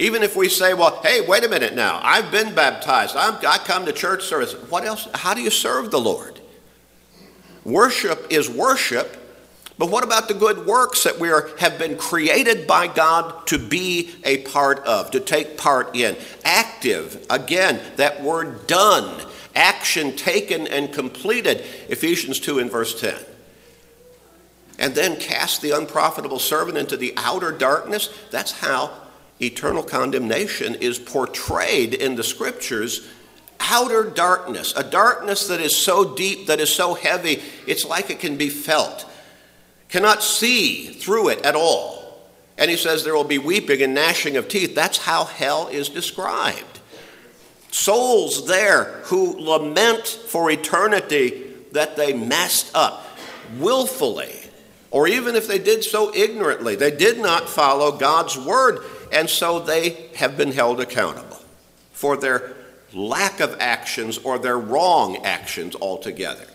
Even 0.00 0.22
if 0.22 0.34
we 0.34 0.48
say, 0.48 0.72
Well, 0.72 0.98
hey, 1.02 1.20
wait 1.20 1.44
a 1.44 1.48
minute 1.48 1.74
now, 1.74 2.00
I've 2.02 2.32
been 2.32 2.54
baptized, 2.54 3.14
I'm, 3.14 3.34
I 3.46 3.58
come 3.58 3.84
to 3.84 3.92
church 3.92 4.24
service. 4.24 4.54
What 4.70 4.84
else? 4.84 5.06
How 5.14 5.34
do 5.34 5.42
you 5.42 5.50
serve 5.50 5.90
the 5.90 6.00
Lord? 6.00 6.40
Worship 7.64 8.26
is 8.30 8.48
worship, 8.48 9.16
but 9.76 9.90
what 9.90 10.02
about 10.02 10.26
the 10.26 10.34
good 10.34 10.66
works 10.66 11.04
that 11.04 11.18
we 11.20 11.30
are, 11.30 11.50
have 11.58 11.78
been 11.78 11.98
created 11.98 12.66
by 12.66 12.86
God 12.86 13.46
to 13.48 13.58
be 13.58 14.10
a 14.24 14.38
part 14.38 14.78
of, 14.80 15.10
to 15.10 15.20
take 15.20 15.58
part 15.58 15.94
in? 15.94 16.16
Active, 16.44 17.26
again, 17.28 17.78
that 17.96 18.22
word 18.22 18.66
done 18.66 19.26
action 19.54 20.16
taken 20.16 20.66
and 20.66 20.92
completed, 20.92 21.58
Ephesians 21.88 22.40
2 22.40 22.60
and 22.60 22.70
verse 22.70 22.98
10. 22.98 23.14
And 24.78 24.94
then 24.94 25.20
cast 25.20 25.60
the 25.60 25.76
unprofitable 25.76 26.38
servant 26.38 26.78
into 26.78 26.96
the 26.96 27.12
outer 27.18 27.52
darkness. 27.52 28.08
That's 28.30 28.52
how 28.52 28.92
eternal 29.40 29.82
condemnation 29.82 30.74
is 30.76 30.98
portrayed 30.98 31.94
in 31.94 32.16
the 32.16 32.24
scriptures. 32.24 33.08
Outer 33.60 34.04
darkness, 34.04 34.72
a 34.76 34.82
darkness 34.82 35.48
that 35.48 35.60
is 35.60 35.76
so 35.76 36.14
deep, 36.14 36.46
that 36.46 36.60
is 36.60 36.74
so 36.74 36.94
heavy, 36.94 37.42
it's 37.66 37.84
like 37.84 38.10
it 38.10 38.18
can 38.18 38.36
be 38.36 38.48
felt. 38.48 39.06
Cannot 39.88 40.22
see 40.22 40.86
through 40.86 41.28
it 41.28 41.44
at 41.44 41.54
all. 41.54 42.00
And 42.56 42.70
he 42.70 42.76
says 42.76 43.04
there 43.04 43.14
will 43.14 43.24
be 43.24 43.38
weeping 43.38 43.82
and 43.82 43.94
gnashing 43.94 44.36
of 44.36 44.48
teeth. 44.48 44.74
That's 44.74 44.98
how 44.98 45.24
hell 45.24 45.68
is 45.68 45.88
described. 45.88 46.80
Souls 47.70 48.46
there 48.46 48.84
who 49.04 49.38
lament 49.38 50.06
for 50.06 50.50
eternity 50.50 51.46
that 51.72 51.96
they 51.96 52.12
messed 52.12 52.70
up 52.74 53.06
willfully, 53.58 54.39
or 54.90 55.06
even 55.06 55.34
if 55.36 55.46
they 55.46 55.58
did 55.58 55.84
so 55.84 56.14
ignorantly, 56.14 56.76
they 56.76 56.90
did 56.90 57.18
not 57.18 57.48
follow 57.48 57.92
God's 57.92 58.36
word, 58.36 58.80
and 59.12 59.28
so 59.28 59.58
they 59.58 60.08
have 60.16 60.36
been 60.36 60.52
held 60.52 60.80
accountable 60.80 61.38
for 61.92 62.16
their 62.16 62.54
lack 62.92 63.40
of 63.40 63.56
actions 63.60 64.18
or 64.18 64.38
their 64.38 64.58
wrong 64.58 65.24
actions 65.24 65.76
altogether. 65.76 66.46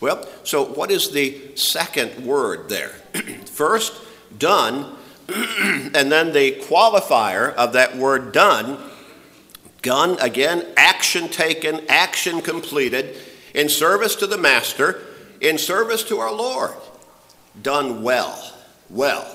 Well, 0.00 0.28
so 0.44 0.64
what 0.64 0.90
is 0.90 1.10
the 1.10 1.56
second 1.56 2.24
word 2.24 2.68
there? 2.68 2.92
First, 3.46 3.94
done, 4.38 4.94
and 5.28 6.12
then 6.12 6.32
the 6.32 6.52
qualifier 6.68 7.52
of 7.54 7.72
that 7.72 7.96
word 7.96 8.32
done 8.32 8.78
Done, 9.82 10.18
again, 10.20 10.66
action 10.76 11.28
taken, 11.28 11.80
action 11.88 12.40
completed, 12.40 13.16
in 13.54 13.68
service 13.68 14.16
to 14.16 14.26
the 14.26 14.38
Master, 14.38 15.02
in 15.40 15.56
service 15.56 16.02
to 16.04 16.18
our 16.18 16.32
Lord. 16.32 16.74
Done 17.60 18.02
well, 18.02 18.54
well. 18.90 19.34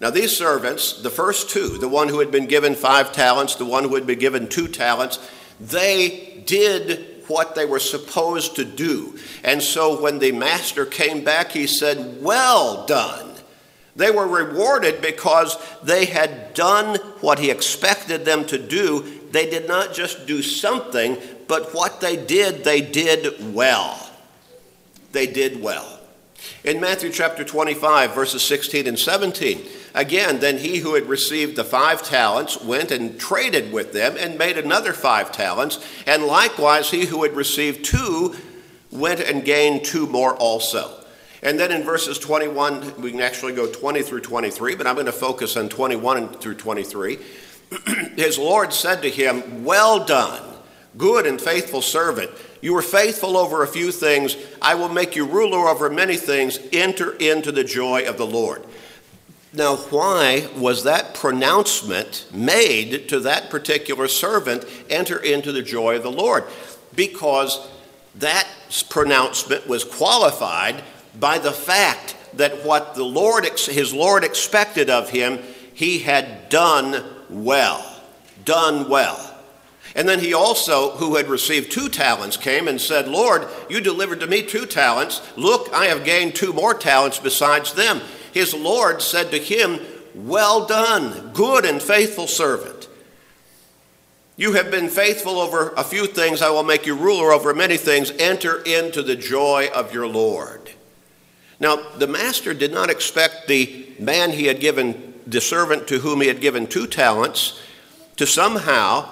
Now, 0.00 0.10
these 0.10 0.36
servants, 0.36 1.02
the 1.02 1.10
first 1.10 1.50
two, 1.50 1.78
the 1.78 1.88
one 1.88 2.08
who 2.08 2.18
had 2.18 2.30
been 2.30 2.46
given 2.46 2.74
five 2.74 3.12
talents, 3.12 3.54
the 3.54 3.64
one 3.64 3.84
who 3.84 3.94
had 3.94 4.06
been 4.06 4.18
given 4.18 4.48
two 4.48 4.68
talents, 4.68 5.18
they 5.60 6.42
did 6.46 7.22
what 7.26 7.54
they 7.54 7.64
were 7.64 7.78
supposed 7.78 8.56
to 8.56 8.64
do. 8.64 9.18
And 9.42 9.62
so 9.62 10.00
when 10.02 10.18
the 10.18 10.32
master 10.32 10.84
came 10.84 11.24
back, 11.24 11.52
he 11.52 11.66
said, 11.66 12.22
Well 12.22 12.84
done. 12.86 13.30
They 13.96 14.10
were 14.10 14.26
rewarded 14.26 15.00
because 15.00 15.56
they 15.82 16.04
had 16.04 16.52
done 16.52 16.96
what 17.20 17.38
he 17.38 17.50
expected 17.50 18.24
them 18.24 18.44
to 18.46 18.58
do 18.58 19.22
they 19.34 19.50
did 19.50 19.66
not 19.66 19.92
just 19.92 20.28
do 20.28 20.42
something, 20.42 21.18
but 21.48 21.74
what 21.74 22.00
they 22.00 22.14
did, 22.14 22.62
they 22.62 22.80
did 22.80 23.52
well. 23.52 23.98
They 25.10 25.26
did 25.26 25.60
well. 25.60 25.93
In 26.64 26.80
Matthew 26.80 27.10
chapter 27.10 27.44
25, 27.44 28.14
verses 28.14 28.42
16 28.42 28.86
and 28.86 28.98
17, 28.98 29.66
again, 29.94 30.40
then 30.40 30.56
he 30.56 30.78
who 30.78 30.94
had 30.94 31.06
received 31.10 31.56
the 31.56 31.64
five 31.64 32.02
talents 32.02 32.58
went 32.62 32.90
and 32.90 33.20
traded 33.20 33.70
with 33.70 33.92
them 33.92 34.16
and 34.18 34.38
made 34.38 34.56
another 34.56 34.94
five 34.94 35.30
talents, 35.30 35.78
and 36.06 36.24
likewise 36.24 36.90
he 36.90 37.04
who 37.04 37.22
had 37.22 37.36
received 37.36 37.84
two 37.84 38.34
went 38.90 39.20
and 39.20 39.44
gained 39.44 39.84
two 39.84 40.06
more 40.06 40.34
also. 40.36 41.04
And 41.42 41.60
then 41.60 41.70
in 41.70 41.82
verses 41.82 42.18
21, 42.18 43.02
we 43.02 43.10
can 43.10 43.20
actually 43.20 43.52
go 43.52 43.70
20 43.70 44.00
through 44.00 44.22
23, 44.22 44.74
but 44.74 44.86
I'm 44.86 44.94
going 44.94 45.04
to 45.04 45.12
focus 45.12 45.58
on 45.58 45.68
21 45.68 46.38
through 46.38 46.54
23. 46.54 47.18
his 48.16 48.38
Lord 48.38 48.72
said 48.72 49.02
to 49.02 49.10
him, 49.10 49.64
Well 49.64 50.02
done, 50.02 50.42
good 50.96 51.26
and 51.26 51.38
faithful 51.38 51.82
servant. 51.82 52.30
You 52.64 52.72
were 52.72 52.80
faithful 52.80 53.36
over 53.36 53.62
a 53.62 53.68
few 53.68 53.92
things. 53.92 54.38
I 54.62 54.74
will 54.74 54.88
make 54.88 55.14
you 55.16 55.26
ruler 55.26 55.68
over 55.68 55.90
many 55.90 56.16
things. 56.16 56.58
Enter 56.72 57.12
into 57.12 57.52
the 57.52 57.62
joy 57.62 58.08
of 58.08 58.16
the 58.16 58.24
Lord. 58.24 58.64
Now, 59.52 59.76
why 59.76 60.48
was 60.56 60.84
that 60.84 61.12
pronouncement 61.12 62.26
made 62.32 63.10
to 63.10 63.20
that 63.20 63.50
particular 63.50 64.08
servant, 64.08 64.64
enter 64.88 65.18
into 65.18 65.52
the 65.52 65.60
joy 65.60 65.96
of 65.96 66.02
the 66.02 66.10
Lord? 66.10 66.44
Because 66.94 67.68
that 68.14 68.48
pronouncement 68.88 69.66
was 69.66 69.84
qualified 69.84 70.82
by 71.20 71.36
the 71.36 71.52
fact 71.52 72.16
that 72.32 72.64
what 72.64 72.94
the 72.94 73.04
Lord, 73.04 73.44
his 73.44 73.92
Lord 73.92 74.24
expected 74.24 74.88
of 74.88 75.10
him, 75.10 75.38
he 75.74 75.98
had 75.98 76.48
done 76.48 77.04
well. 77.28 78.00
Done 78.46 78.88
well. 78.88 79.23
And 79.94 80.08
then 80.08 80.18
he 80.18 80.34
also, 80.34 80.90
who 80.92 81.16
had 81.16 81.28
received 81.28 81.70
two 81.70 81.88
talents, 81.88 82.36
came 82.36 82.66
and 82.66 82.80
said, 82.80 83.06
Lord, 83.06 83.46
you 83.68 83.80
delivered 83.80 84.20
to 84.20 84.26
me 84.26 84.42
two 84.42 84.66
talents. 84.66 85.22
Look, 85.36 85.72
I 85.72 85.86
have 85.86 86.04
gained 86.04 86.34
two 86.34 86.52
more 86.52 86.74
talents 86.74 87.20
besides 87.20 87.74
them. 87.74 88.00
His 88.32 88.52
Lord 88.54 89.02
said 89.02 89.30
to 89.30 89.38
him, 89.38 89.78
Well 90.14 90.66
done, 90.66 91.30
good 91.32 91.64
and 91.64 91.80
faithful 91.80 92.26
servant. 92.26 92.88
You 94.36 94.54
have 94.54 94.68
been 94.68 94.88
faithful 94.88 95.38
over 95.38 95.72
a 95.76 95.84
few 95.84 96.06
things, 96.06 96.42
I 96.42 96.50
will 96.50 96.64
make 96.64 96.86
you 96.86 96.96
ruler 96.96 97.32
over 97.32 97.54
many 97.54 97.76
things. 97.76 98.10
Enter 98.18 98.62
into 98.62 99.00
the 99.00 99.14
joy 99.14 99.68
of 99.72 99.94
your 99.94 100.08
Lord. 100.08 100.72
Now, 101.60 101.76
the 101.76 102.08
master 102.08 102.52
did 102.52 102.72
not 102.72 102.90
expect 102.90 103.46
the 103.46 103.86
man 104.00 104.32
he 104.32 104.46
had 104.46 104.58
given 104.58 105.14
the 105.24 105.40
servant 105.40 105.86
to 105.86 106.00
whom 106.00 106.20
he 106.20 106.26
had 106.26 106.40
given 106.40 106.66
two 106.66 106.88
talents 106.88 107.60
to 108.16 108.26
somehow 108.26 109.08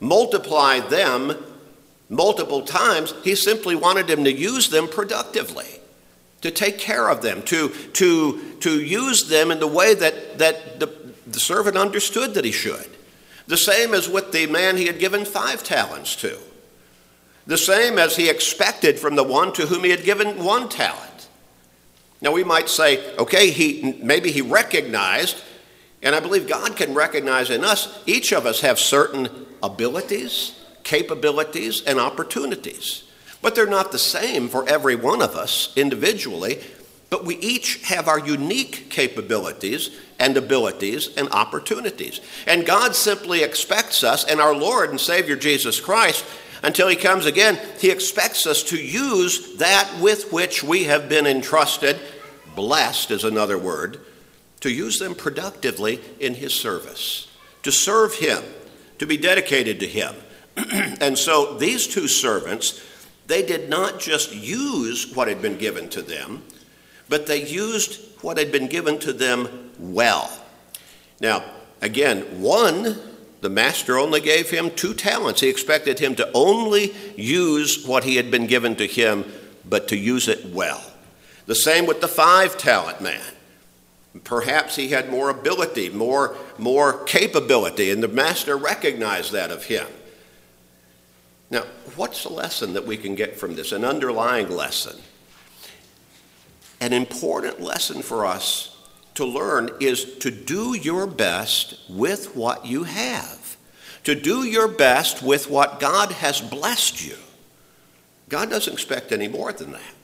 multiply 0.00 0.80
them 0.80 1.32
multiple 2.08 2.62
times. 2.62 3.14
He 3.22 3.34
simply 3.34 3.74
wanted 3.74 4.08
him 4.08 4.24
to 4.24 4.32
use 4.32 4.68
them 4.68 4.88
productively, 4.88 5.80
to 6.42 6.50
take 6.50 6.78
care 6.78 7.08
of 7.08 7.22
them, 7.22 7.42
to, 7.44 7.68
to, 7.68 8.54
to 8.60 8.80
use 8.82 9.28
them 9.28 9.50
in 9.50 9.60
the 9.60 9.66
way 9.66 9.94
that, 9.94 10.38
that 10.38 10.80
the, 10.80 10.92
the 11.26 11.40
servant 11.40 11.76
understood 11.76 12.34
that 12.34 12.44
he 12.44 12.52
should. 12.52 12.88
The 13.46 13.56
same 13.56 13.94
as 13.94 14.08
with 14.08 14.32
the 14.32 14.46
man 14.46 14.76
he 14.76 14.86
had 14.86 14.98
given 14.98 15.24
five 15.24 15.62
talents 15.62 16.16
to. 16.16 16.38
The 17.46 17.58
same 17.58 17.98
as 17.98 18.16
he 18.16 18.30
expected 18.30 18.98
from 18.98 19.16
the 19.16 19.24
one 19.24 19.52
to 19.54 19.66
whom 19.66 19.84
he 19.84 19.90
had 19.90 20.04
given 20.04 20.42
one 20.42 20.68
talent. 20.68 21.28
Now 22.22 22.32
we 22.32 22.42
might 22.42 22.70
say, 22.70 23.14
okay, 23.16 23.50
he 23.50 23.98
maybe 24.02 24.30
he 24.30 24.40
recognized, 24.40 25.42
and 26.04 26.14
I 26.14 26.20
believe 26.20 26.46
God 26.46 26.76
can 26.76 26.94
recognize 26.94 27.48
in 27.50 27.64
us, 27.64 28.02
each 28.06 28.32
of 28.32 28.44
us 28.44 28.60
have 28.60 28.78
certain 28.78 29.46
abilities, 29.62 30.62
capabilities, 30.82 31.82
and 31.82 31.98
opportunities. 31.98 33.04
But 33.40 33.54
they're 33.54 33.66
not 33.66 33.90
the 33.90 33.98
same 33.98 34.48
for 34.48 34.68
every 34.68 34.96
one 34.96 35.22
of 35.22 35.34
us 35.34 35.72
individually, 35.76 36.60
but 37.08 37.24
we 37.24 37.36
each 37.36 37.82
have 37.84 38.06
our 38.06 38.18
unique 38.18 38.90
capabilities 38.90 39.98
and 40.18 40.36
abilities 40.36 41.16
and 41.16 41.28
opportunities. 41.30 42.20
And 42.46 42.66
God 42.66 42.94
simply 42.94 43.42
expects 43.42 44.04
us, 44.04 44.24
and 44.24 44.40
our 44.40 44.54
Lord 44.54 44.90
and 44.90 45.00
Savior 45.00 45.36
Jesus 45.36 45.80
Christ, 45.80 46.24
until 46.62 46.88
He 46.88 46.96
comes 46.96 47.24
again, 47.24 47.58
He 47.78 47.90
expects 47.90 48.46
us 48.46 48.62
to 48.64 48.76
use 48.76 49.56
that 49.56 49.90
with 50.00 50.32
which 50.32 50.62
we 50.62 50.84
have 50.84 51.08
been 51.08 51.26
entrusted, 51.26 51.98
blessed 52.54 53.10
is 53.10 53.24
another 53.24 53.58
word, 53.58 54.00
to 54.64 54.72
use 54.72 54.98
them 54.98 55.14
productively 55.14 56.00
in 56.20 56.32
His 56.32 56.54
service, 56.54 57.28
to 57.62 57.70
serve 57.70 58.14
Him, 58.14 58.42
to 58.96 59.06
be 59.06 59.18
dedicated 59.18 59.78
to 59.80 59.86
Him. 59.86 60.14
and 61.02 61.18
so 61.18 61.58
these 61.58 61.86
two 61.86 62.08
servants, 62.08 62.82
they 63.26 63.44
did 63.44 63.68
not 63.68 64.00
just 64.00 64.34
use 64.34 65.14
what 65.14 65.28
had 65.28 65.42
been 65.42 65.58
given 65.58 65.90
to 65.90 66.00
them, 66.00 66.42
but 67.10 67.26
they 67.26 67.44
used 67.44 68.22
what 68.22 68.38
had 68.38 68.50
been 68.52 68.66
given 68.66 68.98
to 69.00 69.12
them 69.12 69.70
well. 69.78 70.32
Now, 71.20 71.44
again, 71.82 72.40
one, 72.40 72.98
the 73.42 73.50
master 73.50 73.98
only 73.98 74.22
gave 74.22 74.48
him 74.48 74.70
two 74.70 74.94
talents. 74.94 75.42
He 75.42 75.50
expected 75.50 75.98
him 75.98 76.14
to 76.14 76.30
only 76.32 76.94
use 77.16 77.86
what 77.86 78.04
he 78.04 78.16
had 78.16 78.30
been 78.30 78.46
given 78.46 78.76
to 78.76 78.86
him, 78.86 79.26
but 79.68 79.88
to 79.88 79.96
use 79.98 80.26
it 80.26 80.46
well. 80.54 80.82
The 81.44 81.54
same 81.54 81.84
with 81.84 82.00
the 82.00 82.08
five 82.08 82.56
talent 82.56 83.02
man. 83.02 83.33
Perhaps 84.22 84.76
he 84.76 84.88
had 84.88 85.10
more 85.10 85.28
ability, 85.28 85.88
more, 85.88 86.36
more 86.56 87.02
capability, 87.04 87.90
and 87.90 88.02
the 88.02 88.08
master 88.08 88.56
recognized 88.56 89.32
that 89.32 89.50
of 89.50 89.64
him. 89.64 89.86
Now, 91.50 91.64
what's 91.96 92.22
the 92.22 92.32
lesson 92.32 92.74
that 92.74 92.86
we 92.86 92.96
can 92.96 93.16
get 93.16 93.36
from 93.36 93.56
this? 93.56 93.72
An 93.72 93.84
underlying 93.84 94.50
lesson. 94.50 95.00
An 96.80 96.92
important 96.92 97.60
lesson 97.60 98.02
for 98.02 98.24
us 98.24 98.76
to 99.14 99.24
learn 99.24 99.70
is 99.80 100.18
to 100.18 100.30
do 100.30 100.76
your 100.76 101.06
best 101.06 101.78
with 101.88 102.36
what 102.36 102.66
you 102.66 102.84
have, 102.84 103.56
to 104.04 104.14
do 104.14 104.44
your 104.44 104.68
best 104.68 105.22
with 105.22 105.48
what 105.48 105.80
God 105.80 106.12
has 106.12 106.40
blessed 106.40 107.04
you. 107.04 107.16
God 108.28 108.50
doesn't 108.50 108.72
expect 108.72 109.12
any 109.12 109.28
more 109.28 109.52
than 109.52 109.72
that. 109.72 109.94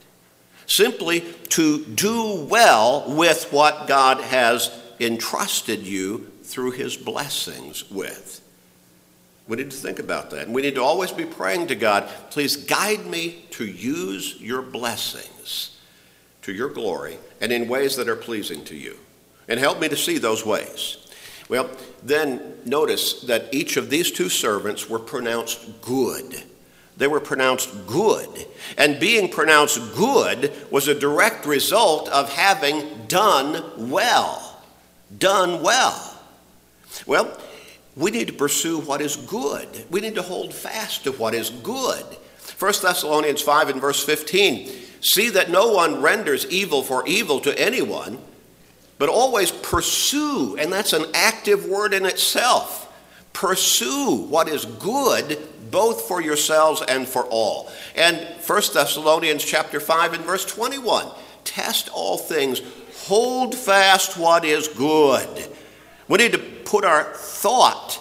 Simply 0.70 1.22
to 1.48 1.85
do 1.85 2.46
well 2.48 3.04
with 3.09 3.52
what 3.52 3.88
God 3.88 4.20
has 4.20 4.70
entrusted 5.00 5.80
you 5.80 6.30
through 6.44 6.70
his 6.70 6.96
blessings 6.96 7.90
with. 7.90 8.40
We 9.48 9.56
need 9.56 9.72
to 9.72 9.76
think 9.76 9.98
about 9.98 10.30
that. 10.30 10.44
And 10.44 10.54
we 10.54 10.62
need 10.62 10.76
to 10.76 10.83
always 10.83 11.11
be 11.11 11.24
praying 11.24 11.66
to 11.66 11.74
God, 11.74 12.09
please 12.30 12.54
guide 12.54 13.04
me 13.04 13.46
to 13.50 13.66
use 13.66 14.40
your 14.40 14.62
blessings 14.62 15.76
to 16.42 16.52
your 16.52 16.68
glory 16.68 17.18
and 17.40 17.50
in 17.50 17.66
ways 17.66 17.96
that 17.96 18.09
are 18.09 18.14
pleasing 18.14 18.64
to 18.66 18.76
you. 18.76 18.96
And 19.48 19.59
help 19.59 19.80
me 19.80 19.88
to 19.88 19.96
see 19.96 20.18
those 20.18 20.46
ways. 20.46 20.98
Well, 21.48 21.68
then 22.04 22.61
notice 22.64 23.22
that 23.22 23.52
each 23.52 23.76
of 23.76 23.90
these 23.90 24.12
two 24.12 24.28
servants 24.28 24.88
were 24.88 25.00
pronounced 25.00 25.83
good. 25.83 26.44
They 27.00 27.08
were 27.08 27.18
pronounced 27.18 27.86
good. 27.86 28.28
And 28.76 29.00
being 29.00 29.30
pronounced 29.30 29.96
good 29.96 30.52
was 30.70 30.86
a 30.86 30.94
direct 30.94 31.46
result 31.46 32.10
of 32.10 32.30
having 32.30 33.06
done 33.08 33.90
well. 33.90 34.62
Done 35.18 35.62
well. 35.62 36.20
Well, 37.06 37.40
we 37.96 38.10
need 38.10 38.26
to 38.26 38.34
pursue 38.34 38.80
what 38.80 39.00
is 39.00 39.16
good. 39.16 39.86
We 39.88 40.02
need 40.02 40.14
to 40.16 40.22
hold 40.22 40.52
fast 40.52 41.04
to 41.04 41.12
what 41.12 41.34
is 41.34 41.48
good. 41.48 42.04
1 42.58 42.72
Thessalonians 42.82 43.40
5 43.40 43.70
and 43.70 43.80
verse 43.80 44.04
15 44.04 44.70
See 45.00 45.30
that 45.30 45.48
no 45.48 45.72
one 45.72 46.02
renders 46.02 46.44
evil 46.50 46.82
for 46.82 47.06
evil 47.06 47.40
to 47.40 47.58
anyone, 47.58 48.18
but 48.98 49.08
always 49.08 49.50
pursue, 49.50 50.58
and 50.58 50.70
that's 50.70 50.92
an 50.92 51.06
active 51.14 51.64
word 51.64 51.94
in 51.94 52.04
itself. 52.04 52.92
Pursue 53.32 54.26
what 54.28 54.48
is 54.48 54.66
good 54.66 55.38
both 55.70 56.09
for 56.09 56.20
yourselves 56.20 56.83
and 56.83 57.06
for 57.06 57.24
all. 57.26 57.70
And 57.94 58.16
1 58.46 58.62
Thessalonians 58.74 59.44
chapter 59.44 59.80
5 59.80 60.14
and 60.14 60.24
verse 60.24 60.44
21, 60.44 61.09
test 61.44 61.88
all 61.92 62.18
things, 62.18 62.61
hold 63.06 63.54
fast 63.54 64.16
what 64.16 64.44
is 64.44 64.68
good. 64.68 65.48
We 66.09 66.18
need 66.18 66.33
to 66.33 66.38
put 66.38 66.85
our 66.85 67.04
thought 67.14 68.00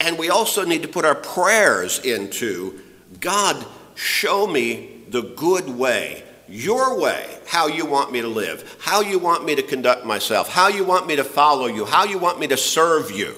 and 0.00 0.18
we 0.18 0.30
also 0.30 0.64
need 0.64 0.82
to 0.82 0.88
put 0.88 1.04
our 1.04 1.14
prayers 1.14 1.98
into 2.00 2.80
God, 3.20 3.64
show 3.94 4.46
me 4.46 5.02
the 5.08 5.22
good 5.22 5.68
way, 5.68 6.22
your 6.48 6.98
way, 6.98 7.38
how 7.46 7.66
you 7.66 7.84
want 7.84 8.12
me 8.12 8.20
to 8.20 8.28
live, 8.28 8.76
how 8.80 9.00
you 9.00 9.18
want 9.18 9.44
me 9.44 9.54
to 9.56 9.62
conduct 9.62 10.04
myself, 10.04 10.48
how 10.48 10.68
you 10.68 10.84
want 10.84 11.06
me 11.06 11.16
to 11.16 11.24
follow 11.24 11.66
you, 11.66 11.84
how 11.84 12.04
you 12.04 12.18
want 12.18 12.38
me 12.38 12.46
to 12.46 12.56
serve 12.56 13.10
you. 13.10 13.34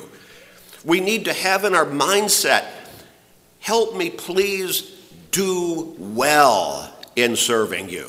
We 0.84 1.00
need 1.00 1.24
to 1.26 1.32
have 1.32 1.64
in 1.64 1.74
our 1.74 1.86
mindset, 1.86 2.66
help 3.60 3.94
me 3.96 4.10
please 4.10 4.82
do 5.30 5.94
well 5.98 6.92
in 7.16 7.36
serving 7.36 7.88
you, 7.88 8.08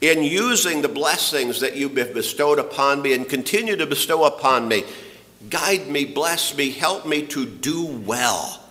in 0.00 0.22
using 0.22 0.82
the 0.82 0.88
blessings 0.88 1.60
that 1.60 1.76
you 1.76 1.88
have 1.88 2.14
bestowed 2.14 2.58
upon 2.58 3.02
me 3.02 3.14
and 3.14 3.28
continue 3.28 3.76
to 3.76 3.86
bestow 3.86 4.24
upon 4.24 4.68
me. 4.68 4.84
Guide 5.48 5.88
me, 5.88 6.04
bless 6.04 6.56
me, 6.56 6.70
help 6.70 7.06
me 7.06 7.22
to 7.26 7.46
do 7.46 7.86
well 7.86 8.62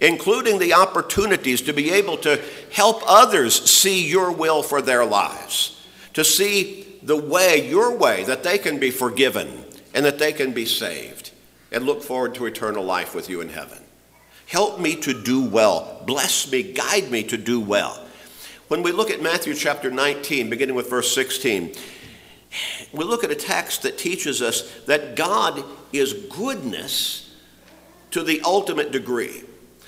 including 0.00 0.58
the 0.58 0.74
opportunities 0.74 1.60
to 1.62 1.72
be 1.72 1.90
able 1.90 2.16
to 2.16 2.42
help 2.72 3.02
others 3.06 3.70
see 3.70 4.08
your 4.08 4.32
will 4.32 4.62
for 4.62 4.80
their 4.80 5.04
lives, 5.04 5.86
to 6.14 6.24
see 6.24 6.98
the 7.02 7.16
way, 7.16 7.68
your 7.68 7.96
way, 7.96 8.24
that 8.24 8.42
they 8.42 8.58
can 8.58 8.78
be 8.78 8.90
forgiven 8.90 9.64
and 9.94 10.04
that 10.04 10.18
they 10.18 10.32
can 10.32 10.52
be 10.52 10.64
saved, 10.64 11.30
and 11.70 11.84
look 11.84 12.02
forward 12.02 12.34
to 12.34 12.46
eternal 12.46 12.84
life 12.84 13.14
with 13.14 13.28
you 13.28 13.40
in 13.40 13.48
heaven. 13.48 13.78
Help 14.50 14.80
me 14.80 14.96
to 14.96 15.14
do 15.14 15.44
well. 15.44 16.02
Bless 16.06 16.50
me, 16.50 16.64
guide 16.64 17.08
me 17.08 17.22
to 17.22 17.36
do 17.36 17.60
well. 17.60 18.04
When 18.66 18.82
we 18.82 18.90
look 18.90 19.08
at 19.08 19.22
Matthew 19.22 19.54
chapter 19.54 19.92
19, 19.92 20.50
beginning 20.50 20.74
with 20.74 20.90
verse 20.90 21.14
16, 21.14 21.72
we 22.90 23.04
look 23.04 23.22
at 23.22 23.30
a 23.30 23.36
text 23.36 23.82
that 23.82 23.96
teaches 23.96 24.42
us 24.42 24.68
that 24.86 25.14
God 25.14 25.62
is 25.92 26.14
goodness 26.36 27.32
to 28.10 28.24
the 28.24 28.40
ultimate 28.44 28.90
degree. 28.90 29.44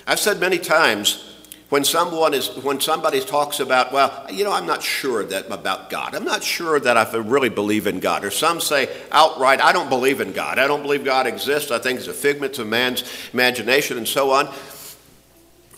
I've 0.07 0.21
said 0.21 0.39
many 0.39 0.59
times 0.59 1.32
when 1.73 1.83
someone 1.83 2.35
is 2.35 2.49
when 2.57 2.79
somebody 2.79 3.19
talks 3.19 3.59
about, 3.59 3.91
well, 3.91 4.27
you 4.31 4.43
know, 4.43 4.51
I'm 4.51 4.67
not 4.67 4.83
sure 4.83 5.23
that 5.23 5.49
about 5.49 5.89
God. 5.89 6.13
I'm 6.13 6.23
not 6.23 6.43
sure 6.43 6.79
that 6.79 6.97
I 6.97 7.17
really 7.17 7.49
believe 7.49 7.87
in 7.87 7.99
God. 7.99 8.23
Or 8.23 8.29
some 8.29 8.61
say 8.61 8.95
outright, 9.11 9.59
I 9.59 9.73
don't 9.73 9.89
believe 9.89 10.21
in 10.21 10.33
God. 10.33 10.59
I 10.59 10.67
don't 10.67 10.83
believe 10.83 11.03
God 11.03 11.25
exists. 11.25 11.71
I 11.71 11.79
think 11.79 11.97
it's 11.97 12.07
a 12.07 12.13
figment 12.13 12.59
of 12.59 12.67
man's 12.67 13.03
imagination 13.33 13.97
and 13.97 14.07
so 14.07 14.29
on. 14.29 14.53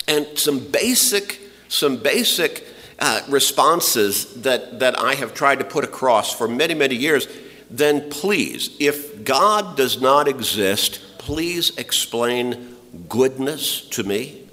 And 0.06 0.26
some 0.38 0.58
basic, 0.70 1.40
some 1.68 1.96
basic 1.96 2.66
uh, 2.98 3.22
responses 3.30 4.42
that, 4.42 4.80
that 4.80 5.00
I 5.00 5.14
have 5.14 5.32
tried 5.32 5.60
to 5.60 5.64
put 5.64 5.82
across 5.82 6.30
for 6.30 6.46
many, 6.46 6.74
many 6.74 6.94
years, 6.94 7.26
then 7.70 8.10
please, 8.10 8.76
if 8.78 9.24
God 9.24 9.78
does 9.78 9.98
not 9.98 10.28
exist, 10.28 11.00
please 11.16 11.74
explain 11.78 12.76
goodness 13.08 13.80
to 13.88 14.04
me? 14.04 14.45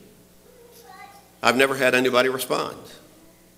I've 1.43 1.57
never 1.57 1.75
had 1.75 1.93
anybody 1.93 2.29
respond. 2.29 2.77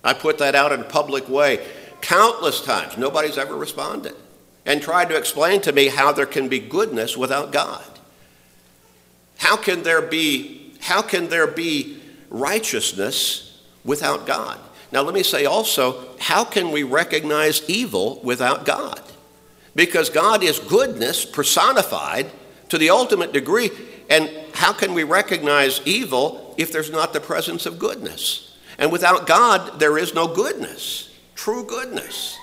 I 0.02 0.12
put 0.12 0.38
that 0.38 0.56
out 0.56 0.72
in 0.72 0.80
a 0.80 0.84
public 0.84 1.28
way 1.28 1.64
countless 2.00 2.60
times. 2.60 2.98
Nobody's 2.98 3.38
ever 3.38 3.56
responded 3.56 4.14
and 4.66 4.82
tried 4.82 5.08
to 5.08 5.16
explain 5.16 5.60
to 5.62 5.72
me 5.72 5.86
how 5.86 6.12
there 6.12 6.26
can 6.26 6.48
be 6.48 6.58
goodness 6.58 7.16
without 7.16 7.52
God. 7.52 7.84
How 9.38 9.56
can 9.56 9.82
there 9.84 10.02
be 10.02 10.74
how 10.80 11.00
can 11.00 11.28
there 11.28 11.46
be 11.46 12.00
righteousness 12.28 13.62
without 13.84 14.26
God? 14.26 14.58
Now 14.92 15.02
let 15.02 15.14
me 15.14 15.22
say 15.22 15.46
also, 15.46 16.16
how 16.18 16.44
can 16.44 16.70
we 16.70 16.82
recognize 16.82 17.68
evil 17.68 18.20
without 18.22 18.64
God? 18.64 19.00
Because 19.74 20.10
God 20.10 20.42
is 20.42 20.58
goodness 20.58 21.24
personified 21.24 22.30
to 22.68 22.78
the 22.78 22.90
ultimate 22.90 23.32
degree. 23.32 23.70
And 24.08 24.30
how 24.54 24.72
can 24.72 24.94
we 24.94 25.04
recognize 25.04 25.80
evil 25.84 26.54
if 26.56 26.72
there's 26.72 26.90
not 26.90 27.12
the 27.12 27.20
presence 27.20 27.66
of 27.66 27.78
goodness? 27.78 28.56
And 28.78 28.92
without 28.92 29.26
God, 29.26 29.80
there 29.80 29.98
is 29.98 30.14
no 30.14 30.26
goodness, 30.28 31.14
true 31.34 31.64
goodness. 31.64 32.36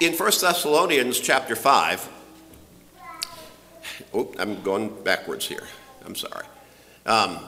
In 0.00 0.14
1 0.14 0.32
Thessalonians 0.40 1.20
chapter 1.20 1.56
5, 1.56 2.08
oh, 4.14 4.34
I'm 4.38 4.62
going 4.62 5.02
backwards 5.04 5.46
here. 5.46 5.64
I'm 6.04 6.16
sorry. 6.16 6.44
Um, 7.06 7.38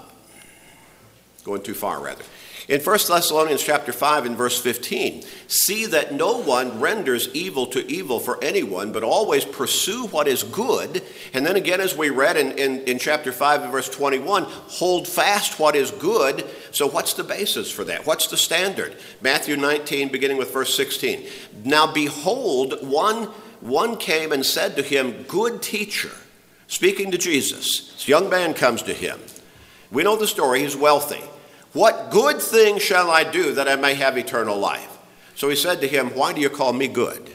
going 1.45 1.63
too 1.63 1.75
far, 1.75 2.01
rather. 2.01 2.25
In 2.67 2.81
1 2.81 2.99
Thessalonians 3.09 3.63
chapter 3.63 3.93
5 3.93 4.25
and 4.25 4.37
verse 4.39 4.59
15, 4.59 5.23
see 5.49 5.85
that 5.85 6.15
no 6.15 6.41
one 6.41 6.81
renders 6.81 7.29
evil 7.35 7.67
to 7.67 7.87
evil 7.93 8.19
for 8.19 8.43
anyone, 8.43 8.91
but 8.91 9.03
always 9.03 9.45
pursue 9.45 10.07
what 10.07 10.27
is 10.27 10.45
good. 10.45 11.03
And 11.35 11.45
then 11.45 11.57
again, 11.57 11.83
as 11.83 11.95
we 11.95 12.09
read 12.09 12.39
in, 12.39 12.53
in, 12.53 12.81
in 12.85 12.99
chapter 12.99 13.33
5 13.33 13.65
and 13.65 13.73
verse 13.73 13.91
21, 13.91 14.45
hold 14.45 15.07
fast 15.07 15.59
what 15.59 15.77
is 15.77 15.91
good. 15.91 16.49
So 16.71 16.87
what's 16.87 17.13
the 17.13 17.25
basis 17.25 17.71
for 17.71 17.85
that? 17.85 18.07
What's 18.07 18.29
the 18.29 18.39
standard? 18.39 18.97
Matthew 19.21 19.59
19, 19.59 20.09
beginning 20.09 20.39
with 20.39 20.51
verse 20.51 20.75
16. 20.75 21.27
Now 21.65 21.93
behold, 21.93 22.79
one, 22.81 23.25
one 23.61 23.99
came 23.99 24.33
and 24.33 24.45
said 24.45 24.75
to 24.77 24.83
him, 24.83 25.25
Good 25.29 25.61
teacher, 25.61 26.13
speaking 26.69 27.11
to 27.11 27.19
Jesus. 27.19 27.93
This 27.93 28.09
young 28.09 28.31
man 28.31 28.55
comes 28.55 28.83
to 28.85 28.95
him. 28.95 29.21
We 29.91 30.03
know 30.03 30.17
the 30.17 30.27
story, 30.27 30.61
he's 30.61 30.75
wealthy. 30.75 31.23
What 31.75 32.11
good 32.11 32.41
thing 32.41 32.79
shall 32.79 33.11
I 33.11 33.25
do 33.25 33.53
that 33.55 33.69
I 33.69 33.77
may 33.77 33.95
have 33.95 34.17
eternal 34.17 34.57
life? 34.57 34.97
So 35.35 35.49
he 35.49 35.57
said 35.57 35.81
to 35.81 35.89
him, 35.89 36.11
Why 36.11 36.33
do 36.33 36.41
you 36.41 36.49
call 36.49 36.73
me 36.73 36.89
good? 36.89 37.35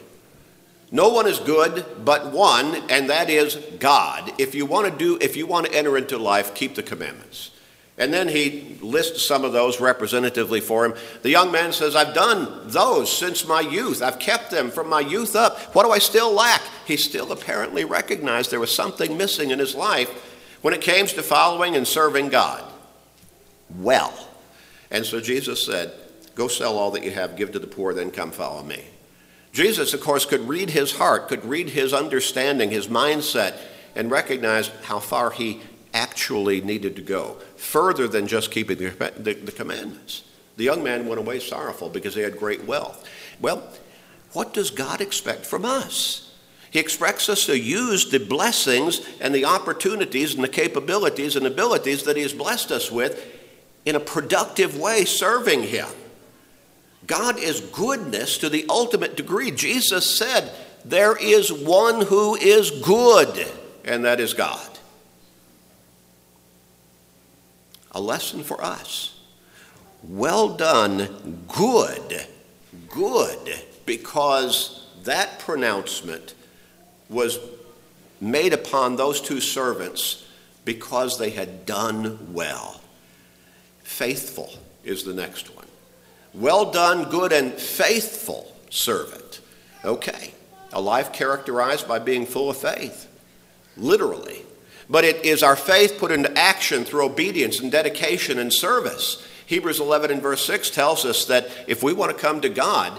No 0.90 1.10
one 1.10 1.28
is 1.28 1.38
good 1.38 1.84
but 2.04 2.32
one, 2.32 2.74
and 2.88 3.10
that 3.10 3.30
is 3.30 3.56
God. 3.78 4.32
If 4.38 4.54
you 4.54 4.66
want 4.66 4.90
to 4.90 4.98
do, 4.98 5.18
if 5.20 5.36
you 5.36 5.46
want 5.46 5.66
to 5.66 5.74
enter 5.74 5.96
into 5.96 6.18
life, 6.18 6.54
keep 6.54 6.74
the 6.74 6.82
commandments. 6.82 7.50
And 7.98 8.14
then 8.14 8.28
he 8.28 8.78
lists 8.80 9.22
some 9.26 9.44
of 9.44 9.52
those 9.52 9.78
representatively 9.78 10.62
for 10.62 10.86
him. 10.86 10.94
The 11.20 11.28
young 11.28 11.52
man 11.52 11.70
says, 11.70 11.94
I've 11.94 12.14
done 12.14 12.62
those 12.64 13.14
since 13.14 13.46
my 13.46 13.60
youth. 13.60 14.00
I've 14.02 14.18
kept 14.18 14.50
them 14.50 14.70
from 14.70 14.88
my 14.88 15.00
youth 15.00 15.36
up. 15.36 15.58
What 15.74 15.84
do 15.84 15.90
I 15.90 15.98
still 15.98 16.32
lack? 16.32 16.62
He 16.86 16.96
still 16.96 17.30
apparently 17.30 17.84
recognized 17.84 18.50
there 18.50 18.58
was 18.58 18.74
something 18.74 19.18
missing 19.18 19.50
in 19.50 19.58
his 19.58 19.74
life 19.74 20.08
when 20.62 20.72
it 20.72 20.80
came 20.80 21.06
to 21.08 21.22
following 21.22 21.76
and 21.76 21.86
serving 21.86 22.30
God. 22.30 22.64
Well, 23.78 24.14
and 24.90 25.06
so 25.06 25.20
Jesus 25.20 25.64
said, 25.64 25.92
Go 26.34 26.48
sell 26.48 26.78
all 26.78 26.90
that 26.92 27.04
you 27.04 27.10
have, 27.10 27.36
give 27.36 27.52
to 27.52 27.58
the 27.58 27.66
poor, 27.66 27.92
then 27.92 28.10
come 28.10 28.30
follow 28.30 28.62
me. 28.62 28.84
Jesus, 29.52 29.94
of 29.94 30.00
course, 30.00 30.24
could 30.24 30.48
read 30.48 30.70
his 30.70 30.92
heart, 30.92 31.28
could 31.28 31.44
read 31.44 31.70
his 31.70 31.92
understanding, 31.92 32.70
his 32.70 32.86
mindset, 32.86 33.58
and 33.96 34.10
recognize 34.10 34.68
how 34.84 35.00
far 35.00 35.30
he 35.32 35.60
actually 35.92 36.60
needed 36.60 36.94
to 36.96 37.02
go, 37.02 37.36
further 37.56 38.06
than 38.06 38.26
just 38.28 38.52
keeping 38.52 38.78
the, 38.78 39.12
the, 39.18 39.34
the 39.34 39.52
commandments. 39.52 40.22
The 40.56 40.64
young 40.64 40.84
man 40.84 41.06
went 41.06 41.18
away 41.20 41.40
sorrowful 41.40 41.88
because 41.88 42.14
he 42.14 42.20
had 42.20 42.38
great 42.38 42.64
wealth. 42.64 43.08
Well, 43.40 43.68
what 44.32 44.54
does 44.54 44.70
God 44.70 45.00
expect 45.00 45.44
from 45.44 45.64
us? 45.64 46.32
He 46.70 46.78
expects 46.78 47.28
us 47.28 47.46
to 47.46 47.58
use 47.58 48.10
the 48.10 48.20
blessings 48.20 49.00
and 49.20 49.34
the 49.34 49.44
opportunities 49.44 50.34
and 50.34 50.44
the 50.44 50.48
capabilities 50.48 51.34
and 51.34 51.44
abilities 51.44 52.04
that 52.04 52.16
He 52.16 52.22
has 52.22 52.32
blessed 52.32 52.70
us 52.70 52.92
with 52.92 53.39
in 53.90 53.96
a 53.96 54.00
productive 54.00 54.78
way 54.78 55.04
serving 55.04 55.64
Him. 55.64 55.88
God 57.08 57.40
is 57.40 57.60
goodness 57.60 58.38
to 58.38 58.48
the 58.48 58.64
ultimate 58.68 59.16
degree. 59.16 59.50
Jesus 59.50 60.16
said, 60.16 60.52
There 60.84 61.16
is 61.16 61.52
one 61.52 62.06
who 62.06 62.36
is 62.36 62.70
good, 62.70 63.48
and 63.84 64.04
that 64.04 64.20
is 64.20 64.32
God. 64.32 64.78
A 67.90 68.00
lesson 68.00 68.44
for 68.44 68.62
us. 68.62 69.18
Well 70.04 70.56
done, 70.56 71.42
good, 71.48 72.26
good, 72.88 73.54
because 73.86 74.86
that 75.02 75.40
pronouncement 75.40 76.34
was 77.08 77.40
made 78.20 78.52
upon 78.52 78.94
those 78.94 79.20
two 79.20 79.40
servants 79.40 80.28
because 80.64 81.18
they 81.18 81.30
had 81.30 81.66
done 81.66 82.32
well. 82.32 82.79
Faithful 83.90 84.48
is 84.82 85.04
the 85.04 85.12
next 85.12 85.54
one. 85.54 85.66
Well 86.32 86.70
done, 86.70 87.10
good 87.10 87.32
and 87.32 87.52
faithful 87.52 88.50
servant. 88.70 89.40
Okay, 89.84 90.32
a 90.72 90.80
life 90.80 91.12
characterized 91.12 91.86
by 91.86 91.98
being 91.98 92.24
full 92.24 92.48
of 92.48 92.56
faith, 92.56 93.08
literally. 93.76 94.42
But 94.88 95.04
it 95.04 95.22
is 95.26 95.42
our 95.42 95.56
faith 95.56 95.98
put 95.98 96.12
into 96.12 96.34
action 96.38 96.84
through 96.84 97.04
obedience 97.04 97.60
and 97.60 97.70
dedication 97.70 98.38
and 98.38 98.50
service. 98.50 99.22
Hebrews 99.44 99.80
11 99.80 100.12
and 100.12 100.22
verse 100.22 100.42
6 100.46 100.70
tells 100.70 101.04
us 101.04 101.26
that 101.26 101.50
if 101.66 101.82
we 101.82 101.92
want 101.92 102.16
to 102.16 102.22
come 102.22 102.40
to 102.40 102.48
God, 102.48 102.98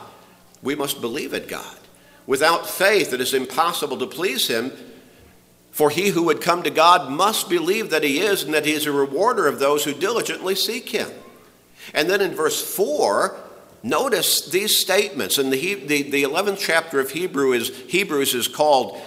we 0.61 0.75
must 0.75 1.01
believe 1.01 1.33
in 1.33 1.47
God. 1.47 1.77
Without 2.27 2.69
faith, 2.69 3.11
it 3.11 3.21
is 3.21 3.33
impossible 3.33 3.97
to 3.97 4.05
please 4.05 4.47
Him 4.47 4.71
for 5.71 5.89
he 5.89 6.09
who 6.09 6.23
would 6.23 6.41
come 6.41 6.63
to 6.63 6.69
God 6.69 7.09
must 7.09 7.49
believe 7.49 7.89
that 7.89 8.03
he 8.03 8.19
is 8.19 8.43
and 8.43 8.53
that 8.53 8.65
he 8.65 8.73
is 8.73 8.85
a 8.85 8.91
rewarder 8.91 9.47
of 9.47 9.59
those 9.59 9.83
who 9.83 9.93
diligently 9.93 10.53
seek 10.53 10.89
him. 10.89 11.09
And 11.93 12.09
then 12.09 12.21
in 12.21 12.35
verse 12.35 12.61
4, 12.75 13.37
notice 13.81 14.49
these 14.49 14.77
statements. 14.77 15.37
And 15.37 15.51
the, 15.51 15.75
the, 15.75 16.03
the 16.03 16.23
11th 16.23 16.59
chapter 16.59 16.99
of 16.99 17.11
Hebrew 17.11 17.53
is, 17.53 17.69
Hebrews 17.87 18.33
is 18.33 18.47
called, 18.47 19.01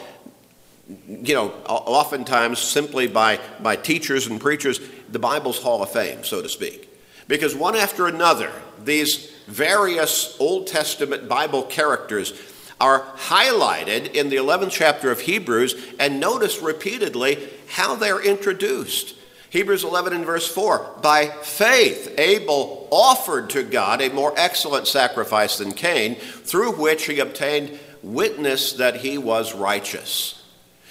you 1.06 1.34
know, 1.34 1.50
oftentimes 1.66 2.58
simply 2.58 3.06
by, 3.06 3.40
by 3.62 3.76
teachers 3.76 4.26
and 4.26 4.40
preachers, 4.40 4.80
the 5.10 5.18
Bible's 5.18 5.60
Hall 5.60 5.82
of 5.82 5.90
Fame, 5.90 6.24
so 6.24 6.42
to 6.42 6.48
speak. 6.48 6.88
Because 7.28 7.54
one 7.54 7.76
after 7.76 8.06
another, 8.06 8.50
these 8.82 9.30
various 9.46 10.36
Old 10.40 10.66
Testament 10.66 11.28
Bible 11.28 11.62
characters 11.62 12.32
are 12.80 13.00
highlighted 13.16 14.12
in 14.14 14.28
the 14.28 14.36
11th 14.36 14.70
chapter 14.70 15.10
of 15.10 15.20
Hebrews, 15.20 15.74
and 15.98 16.20
notice 16.20 16.60
repeatedly 16.60 17.38
how 17.68 17.94
they're 17.94 18.22
introduced. 18.22 19.14
Hebrews 19.50 19.84
11 19.84 20.12
and 20.12 20.26
verse 20.26 20.48
4 20.48 20.98
By 21.00 21.26
faith, 21.26 22.12
Abel 22.18 22.88
offered 22.90 23.50
to 23.50 23.62
God 23.62 24.00
a 24.00 24.10
more 24.10 24.34
excellent 24.36 24.88
sacrifice 24.88 25.58
than 25.58 25.72
Cain, 25.72 26.16
through 26.16 26.72
which 26.72 27.06
he 27.06 27.20
obtained 27.20 27.78
witness 28.02 28.72
that 28.74 28.96
he 28.96 29.16
was 29.16 29.54
righteous. 29.54 30.42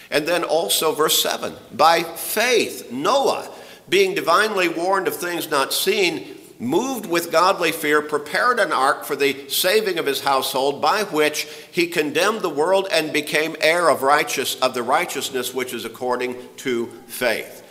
And 0.10 0.28
then 0.28 0.44
also 0.44 0.94
verse 0.94 1.22
7 1.22 1.54
By 1.74 2.04
faith, 2.04 2.92
Noah, 2.92 3.50
being 3.90 4.16
divinely 4.16 4.70
warned 4.70 5.08
of 5.08 5.16
things 5.16 5.50
not 5.50 5.74
seen, 5.74 6.38
moved 6.60 7.06
with 7.06 7.32
godly 7.32 7.72
fear, 7.72 8.02
prepared 8.02 8.60
an 8.60 8.72
ark 8.72 9.06
for 9.06 9.16
the 9.16 9.50
saving 9.50 10.00
of 10.00 10.06
his 10.06 10.22
household, 10.22 10.82
by 10.82 11.04
which 11.04 11.48
he 11.72 11.88
condemned 11.88 12.42
the 12.42 12.50
world 12.50 12.88
and 12.92 13.12
became 13.14 13.56
heir 13.62 13.90
of 13.90 14.04
righteous 14.04 14.56
of 14.62 14.74
the 14.74 14.84
righteousness 14.84 15.54
which 15.54 15.74
is 15.74 15.86
according 15.86 16.36
to 16.58 16.88
faith. 17.08 17.62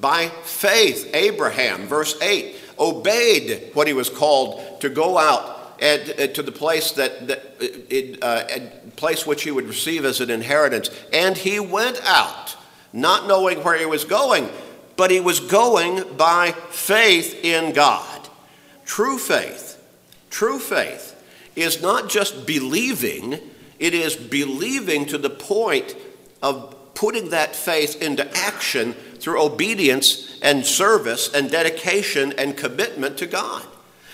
By 0.00 0.28
faith, 0.44 1.10
Abraham, 1.14 1.86
verse 1.86 2.20
8, 2.22 2.56
obeyed 2.78 3.70
what 3.74 3.86
he 3.86 3.92
was 3.92 4.08
called 4.08 4.80
to 4.80 4.88
go 4.88 5.18
out 5.18 5.76
and, 5.80 6.14
uh, 6.18 6.26
to 6.28 6.42
the 6.42 6.52
place 6.52 6.92
that, 6.92 7.26
that 7.28 8.18
uh, 8.22 8.26
uh 8.26 8.60
place 8.96 9.26
which 9.26 9.42
he 9.42 9.50
would 9.50 9.66
receive 9.66 10.04
as 10.04 10.20
an 10.20 10.30
inheritance, 10.30 10.90
and 11.12 11.36
he 11.36 11.58
went 11.58 12.00
out, 12.04 12.56
not 12.92 13.26
knowing 13.26 13.62
where 13.64 13.78
he 13.78 13.86
was 13.86 14.04
going, 14.04 14.48
but 14.96 15.10
he 15.10 15.20
was 15.20 15.40
going 15.40 16.16
by 16.16 16.52
faith 16.68 17.42
in 17.42 17.72
God. 17.72 18.09
True 18.90 19.18
faith, 19.18 19.80
true 20.30 20.58
faith 20.58 21.14
is 21.54 21.80
not 21.80 22.10
just 22.10 22.44
believing, 22.44 23.38
it 23.78 23.94
is 23.94 24.16
believing 24.16 25.06
to 25.06 25.16
the 25.16 25.30
point 25.30 25.94
of 26.42 26.74
putting 26.94 27.30
that 27.30 27.54
faith 27.54 28.02
into 28.02 28.28
action 28.36 28.94
through 28.94 29.40
obedience 29.40 30.36
and 30.42 30.66
service 30.66 31.32
and 31.32 31.52
dedication 31.52 32.32
and 32.36 32.56
commitment 32.56 33.16
to 33.18 33.28
God. 33.28 33.64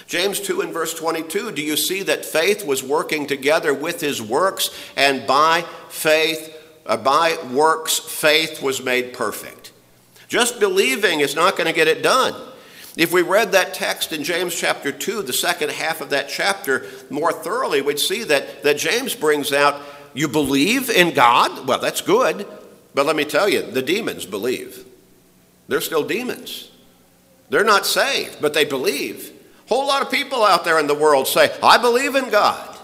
James 0.08 0.40
2 0.40 0.60
and 0.60 0.74
verse 0.74 0.92
22 0.92 1.52
Do 1.52 1.62
you 1.62 1.78
see 1.78 2.02
that 2.02 2.26
faith 2.26 2.66
was 2.66 2.82
working 2.82 3.26
together 3.26 3.72
with 3.72 4.02
his 4.02 4.20
works, 4.20 4.68
and 4.94 5.26
by 5.26 5.64
faith, 5.88 6.54
uh, 6.84 6.98
by 6.98 7.38
works, 7.50 7.98
faith 7.98 8.60
was 8.60 8.82
made 8.82 9.14
perfect? 9.14 9.72
Just 10.28 10.60
believing 10.60 11.20
is 11.20 11.34
not 11.34 11.56
going 11.56 11.66
to 11.66 11.72
get 11.72 11.88
it 11.88 12.02
done. 12.02 12.34
If 12.96 13.12
we 13.12 13.20
read 13.20 13.52
that 13.52 13.74
text 13.74 14.12
in 14.12 14.24
James 14.24 14.58
chapter 14.58 14.90
2, 14.90 15.22
the 15.22 15.32
second 15.32 15.70
half 15.70 16.00
of 16.00 16.10
that 16.10 16.28
chapter, 16.30 16.86
more 17.10 17.30
thoroughly, 17.30 17.82
we'd 17.82 17.98
see 17.98 18.24
that, 18.24 18.62
that 18.62 18.78
James 18.78 19.14
brings 19.14 19.52
out 19.52 19.82
you 20.14 20.28
believe 20.28 20.88
in 20.88 21.12
God? 21.12 21.68
Well, 21.68 21.78
that's 21.78 22.00
good. 22.00 22.46
But 22.94 23.04
let 23.04 23.16
me 23.16 23.26
tell 23.26 23.50
you, 23.50 23.60
the 23.60 23.82
demons 23.82 24.24
believe. 24.24 24.86
They're 25.68 25.82
still 25.82 26.06
demons. 26.06 26.70
They're 27.50 27.64
not 27.64 27.84
saved, 27.84 28.38
but 28.40 28.54
they 28.54 28.64
believe. 28.64 29.30
A 29.66 29.68
whole 29.68 29.86
lot 29.86 30.00
of 30.00 30.10
people 30.10 30.42
out 30.42 30.64
there 30.64 30.78
in 30.78 30.86
the 30.86 30.94
world 30.94 31.28
say, 31.28 31.54
I 31.62 31.76
believe 31.76 32.14
in 32.14 32.30
God, 32.30 32.78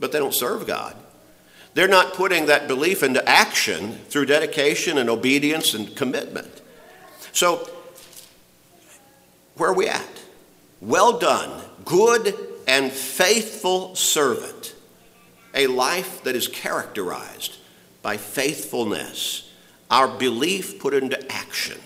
but 0.00 0.12
they 0.12 0.18
don't 0.18 0.32
serve 0.32 0.66
God. 0.66 0.96
They're 1.74 1.88
not 1.88 2.14
putting 2.14 2.46
that 2.46 2.68
belief 2.68 3.02
into 3.02 3.26
action 3.28 3.92
through 4.08 4.26
dedication 4.26 4.96
and 4.96 5.10
obedience 5.10 5.74
and 5.74 5.94
commitment. 5.94 6.62
So 7.32 7.68
where 9.56 9.70
are 9.70 9.74
we 9.74 9.88
at? 9.88 10.22
Well 10.80 11.18
done, 11.18 11.62
good 11.84 12.36
and 12.66 12.90
faithful 12.90 13.94
servant. 13.94 14.74
A 15.54 15.66
life 15.66 16.22
that 16.24 16.34
is 16.34 16.48
characterized 16.48 17.58
by 18.00 18.16
faithfulness, 18.16 19.50
our 19.90 20.08
belief 20.08 20.78
put 20.80 20.94
into 20.94 21.30
action 21.30 21.78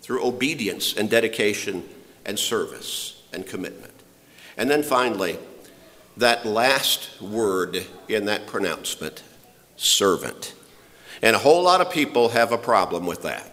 through 0.00 0.26
obedience 0.26 0.96
and 0.96 1.08
dedication 1.08 1.88
and 2.24 2.38
service 2.38 3.22
and 3.32 3.46
commitment. 3.46 3.92
And 4.56 4.68
then 4.68 4.82
finally, 4.82 5.38
that 6.16 6.44
last 6.44 7.22
word 7.22 7.86
in 8.08 8.26
that 8.26 8.46
pronouncement, 8.46 9.22
servant. 9.76 10.54
And 11.22 11.36
a 11.36 11.38
whole 11.38 11.62
lot 11.62 11.80
of 11.80 11.90
people 11.90 12.30
have 12.30 12.52
a 12.52 12.58
problem 12.58 13.06
with 13.06 13.22
that 13.22 13.51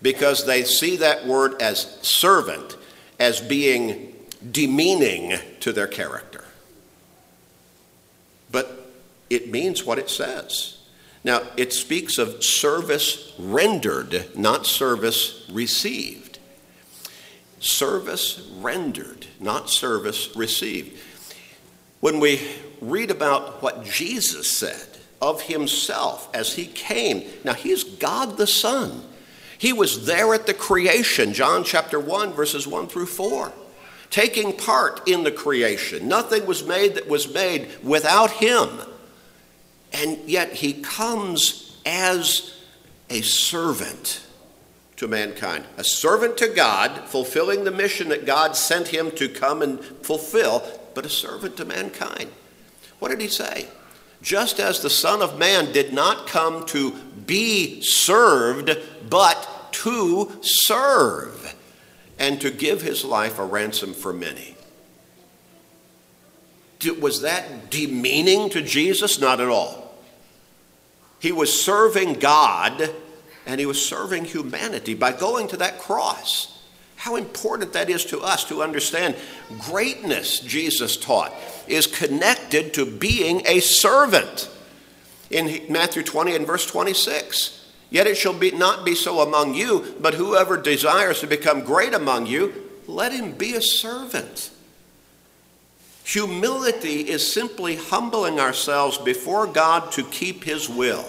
because 0.00 0.46
they 0.46 0.64
see 0.64 0.96
that 0.96 1.26
word 1.26 1.60
as 1.60 1.98
servant 2.02 2.76
as 3.18 3.40
being 3.40 4.14
demeaning 4.50 5.38
to 5.60 5.72
their 5.72 5.86
character. 5.86 6.44
But 8.50 8.90
it 9.28 9.50
means 9.50 9.84
what 9.84 9.98
it 9.98 10.08
says. 10.08 10.78
Now, 11.24 11.42
it 11.56 11.72
speaks 11.72 12.18
of 12.18 12.44
service 12.44 13.32
rendered, 13.38 14.36
not 14.36 14.66
service 14.66 15.44
received. 15.50 16.38
Service 17.60 18.48
rendered, 18.60 19.26
not 19.40 19.68
service 19.68 20.34
received. 20.36 20.96
When 22.00 22.20
we 22.20 22.40
read 22.80 23.10
about 23.10 23.60
what 23.62 23.84
Jesus 23.84 24.50
said 24.56 24.86
of 25.20 25.42
himself 25.42 26.28
as 26.32 26.54
he 26.54 26.66
came, 26.66 27.24
now 27.44 27.54
he's 27.54 27.82
God 27.82 28.36
the 28.36 28.46
Son. 28.46 29.02
He 29.58 29.72
was 29.72 30.06
there 30.06 30.32
at 30.34 30.46
the 30.46 30.54
creation, 30.54 31.32
John 31.32 31.64
chapter 31.64 31.98
1, 31.98 32.32
verses 32.32 32.66
1 32.66 32.86
through 32.86 33.06
4, 33.06 33.52
taking 34.08 34.56
part 34.56 35.06
in 35.08 35.24
the 35.24 35.32
creation. 35.32 36.06
Nothing 36.06 36.46
was 36.46 36.64
made 36.64 36.94
that 36.94 37.08
was 37.08 37.32
made 37.32 37.68
without 37.82 38.30
him. 38.30 38.68
And 39.92 40.18
yet 40.26 40.52
he 40.54 40.74
comes 40.74 41.80
as 41.84 42.54
a 43.10 43.20
servant 43.22 44.22
to 44.96 45.08
mankind, 45.08 45.64
a 45.76 45.84
servant 45.84 46.36
to 46.38 46.48
God, 46.48 47.08
fulfilling 47.08 47.64
the 47.64 47.70
mission 47.70 48.08
that 48.10 48.26
God 48.26 48.56
sent 48.56 48.88
him 48.88 49.10
to 49.12 49.28
come 49.28 49.62
and 49.62 49.82
fulfill, 49.82 50.62
but 50.94 51.06
a 51.06 51.08
servant 51.08 51.56
to 51.56 51.64
mankind. 51.64 52.30
What 52.98 53.08
did 53.08 53.20
he 53.20 53.28
say? 53.28 53.68
Just 54.20 54.58
as 54.58 54.80
the 54.80 54.90
Son 54.90 55.22
of 55.22 55.38
Man 55.38 55.72
did 55.72 55.92
not 55.92 56.26
come 56.26 56.66
to 56.66 56.92
be 57.26 57.80
served, 57.82 58.76
but 59.08 59.72
to 59.72 60.32
serve, 60.42 61.54
and 62.18 62.40
to 62.40 62.50
give 62.50 62.82
his 62.82 63.04
life 63.04 63.38
a 63.38 63.44
ransom 63.44 63.94
for 63.94 64.12
many. 64.12 64.56
Was 67.00 67.22
that 67.22 67.70
demeaning 67.70 68.50
to 68.50 68.62
Jesus? 68.62 69.20
Not 69.20 69.40
at 69.40 69.48
all. 69.48 69.94
He 71.20 71.32
was 71.32 71.60
serving 71.60 72.14
God 72.14 72.94
and 73.46 73.58
he 73.58 73.66
was 73.66 73.84
serving 73.84 74.26
humanity 74.26 74.94
by 74.94 75.12
going 75.12 75.48
to 75.48 75.56
that 75.56 75.78
cross. 75.78 76.57
How 76.98 77.14
important 77.14 77.74
that 77.74 77.88
is 77.88 78.04
to 78.06 78.20
us 78.20 78.44
to 78.46 78.60
understand 78.60 79.14
greatness, 79.60 80.40
Jesus 80.40 80.96
taught, 80.96 81.32
is 81.68 81.86
connected 81.86 82.74
to 82.74 82.84
being 82.84 83.46
a 83.46 83.60
servant. 83.60 84.50
In 85.30 85.72
Matthew 85.72 86.02
20 86.02 86.34
and 86.34 86.44
verse 86.44 86.66
26, 86.66 87.72
yet 87.90 88.08
it 88.08 88.16
shall 88.16 88.32
be, 88.32 88.50
not 88.50 88.84
be 88.84 88.96
so 88.96 89.20
among 89.20 89.54
you, 89.54 89.94
but 90.00 90.14
whoever 90.14 90.56
desires 90.56 91.20
to 91.20 91.28
become 91.28 91.60
great 91.60 91.94
among 91.94 92.26
you, 92.26 92.52
let 92.88 93.12
him 93.12 93.30
be 93.30 93.54
a 93.54 93.62
servant. 93.62 94.50
Humility 96.02 97.02
is 97.02 97.32
simply 97.32 97.76
humbling 97.76 98.40
ourselves 98.40 98.98
before 98.98 99.46
God 99.46 99.92
to 99.92 100.02
keep 100.02 100.42
his 100.42 100.68
will. 100.68 101.06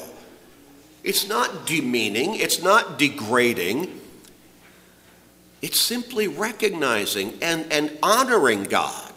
It's 1.04 1.28
not 1.28 1.66
demeaning, 1.66 2.36
it's 2.36 2.62
not 2.62 3.00
degrading, 3.00 4.00
it's 5.62 5.80
simply 5.80 6.28
recognizing 6.28 7.38
and, 7.42 7.72
and 7.72 7.98
honoring 8.02 8.64
God. 8.64 9.14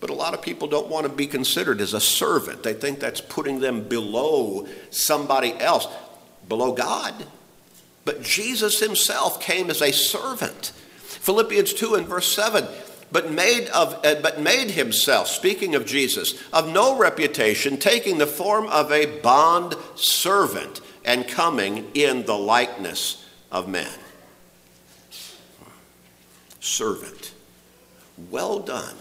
But 0.00 0.10
a 0.10 0.14
lot 0.14 0.34
of 0.34 0.42
people 0.42 0.68
don't 0.68 0.88
want 0.88 1.06
to 1.06 1.12
be 1.12 1.26
considered 1.26 1.80
as 1.80 1.94
a 1.94 2.00
servant. 2.00 2.62
They 2.62 2.74
think 2.74 3.00
that's 3.00 3.20
putting 3.20 3.60
them 3.60 3.88
below 3.88 4.66
somebody 4.90 5.52
else, 5.54 5.88
below 6.48 6.72
God. 6.72 7.14
But 8.04 8.22
Jesus 8.22 8.80
himself 8.80 9.40
came 9.40 9.68
as 9.68 9.82
a 9.82 9.92
servant. 9.92 10.72
Philippians 10.98 11.74
2 11.74 11.94
and 11.96 12.06
verse 12.06 12.30
7 12.32 12.66
but 13.12 13.30
made 13.30 13.68
of 13.68 14.04
uh, 14.04 14.16
but 14.20 14.40
made 14.40 14.70
himself 14.70 15.28
speaking 15.28 15.76
of 15.76 15.86
Jesus 15.86 16.34
of 16.52 16.72
no 16.72 16.98
reputation 16.98 17.76
taking 17.76 18.18
the 18.18 18.26
form 18.26 18.66
of 18.66 18.90
a 18.90 19.20
bond 19.20 19.76
servant 19.94 20.80
and 21.04 21.28
coming 21.28 21.88
in 21.94 22.26
the 22.26 22.36
likeness 22.36 23.24
of 23.52 23.68
men 23.68 23.92
servant. 26.66 27.32
Well 28.30 28.58
done, 28.58 28.96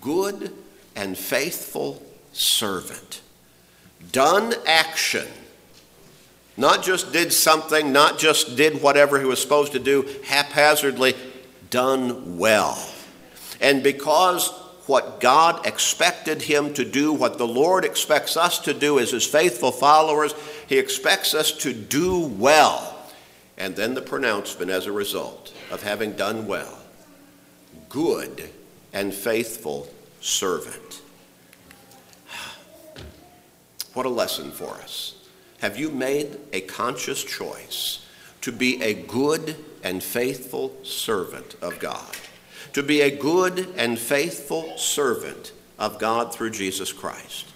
good 0.00 0.52
and 0.94 1.16
faithful 1.16 2.02
servant. 2.32 3.20
Done 4.12 4.54
action. 4.66 5.26
Not 6.56 6.82
just 6.82 7.12
did 7.12 7.32
something, 7.32 7.92
not 7.92 8.18
just 8.18 8.56
did 8.56 8.82
whatever 8.82 9.18
he 9.18 9.26
was 9.26 9.40
supposed 9.40 9.72
to 9.72 9.78
do 9.78 10.08
haphazardly, 10.24 11.14
done 11.70 12.38
well. 12.38 12.78
And 13.60 13.82
because 13.82 14.48
what 14.86 15.20
God 15.20 15.66
expected 15.66 16.42
him 16.42 16.72
to 16.74 16.84
do, 16.84 17.12
what 17.12 17.38
the 17.38 17.46
Lord 17.46 17.84
expects 17.84 18.36
us 18.36 18.58
to 18.60 18.72
do 18.72 18.98
as 18.98 19.10
his 19.10 19.26
faithful 19.26 19.72
followers, 19.72 20.34
he 20.66 20.78
expects 20.78 21.34
us 21.34 21.52
to 21.58 21.72
do 21.72 22.26
well. 22.26 22.94
And 23.58 23.74
then 23.74 23.94
the 23.94 24.02
pronouncement 24.02 24.70
as 24.70 24.86
a 24.86 24.92
result 24.92 25.52
of 25.70 25.82
having 25.82 26.12
done 26.12 26.46
well 26.46 26.78
good 27.88 28.50
and 28.92 29.12
faithful 29.12 29.88
servant. 30.20 31.02
What 33.94 34.06
a 34.06 34.10
lesson 34.10 34.50
for 34.50 34.74
us. 34.74 35.14
Have 35.60 35.78
you 35.78 35.90
made 35.90 36.38
a 36.52 36.60
conscious 36.60 37.24
choice 37.24 38.06
to 38.42 38.52
be 38.52 38.82
a 38.82 38.92
good 38.92 39.56
and 39.82 40.02
faithful 40.02 40.76
servant 40.82 41.56
of 41.62 41.78
God? 41.78 42.16
To 42.74 42.82
be 42.82 43.00
a 43.00 43.16
good 43.16 43.72
and 43.76 43.98
faithful 43.98 44.76
servant 44.76 45.52
of 45.78 45.98
God 45.98 46.34
through 46.34 46.50
Jesus 46.50 46.92
Christ. 46.92 47.46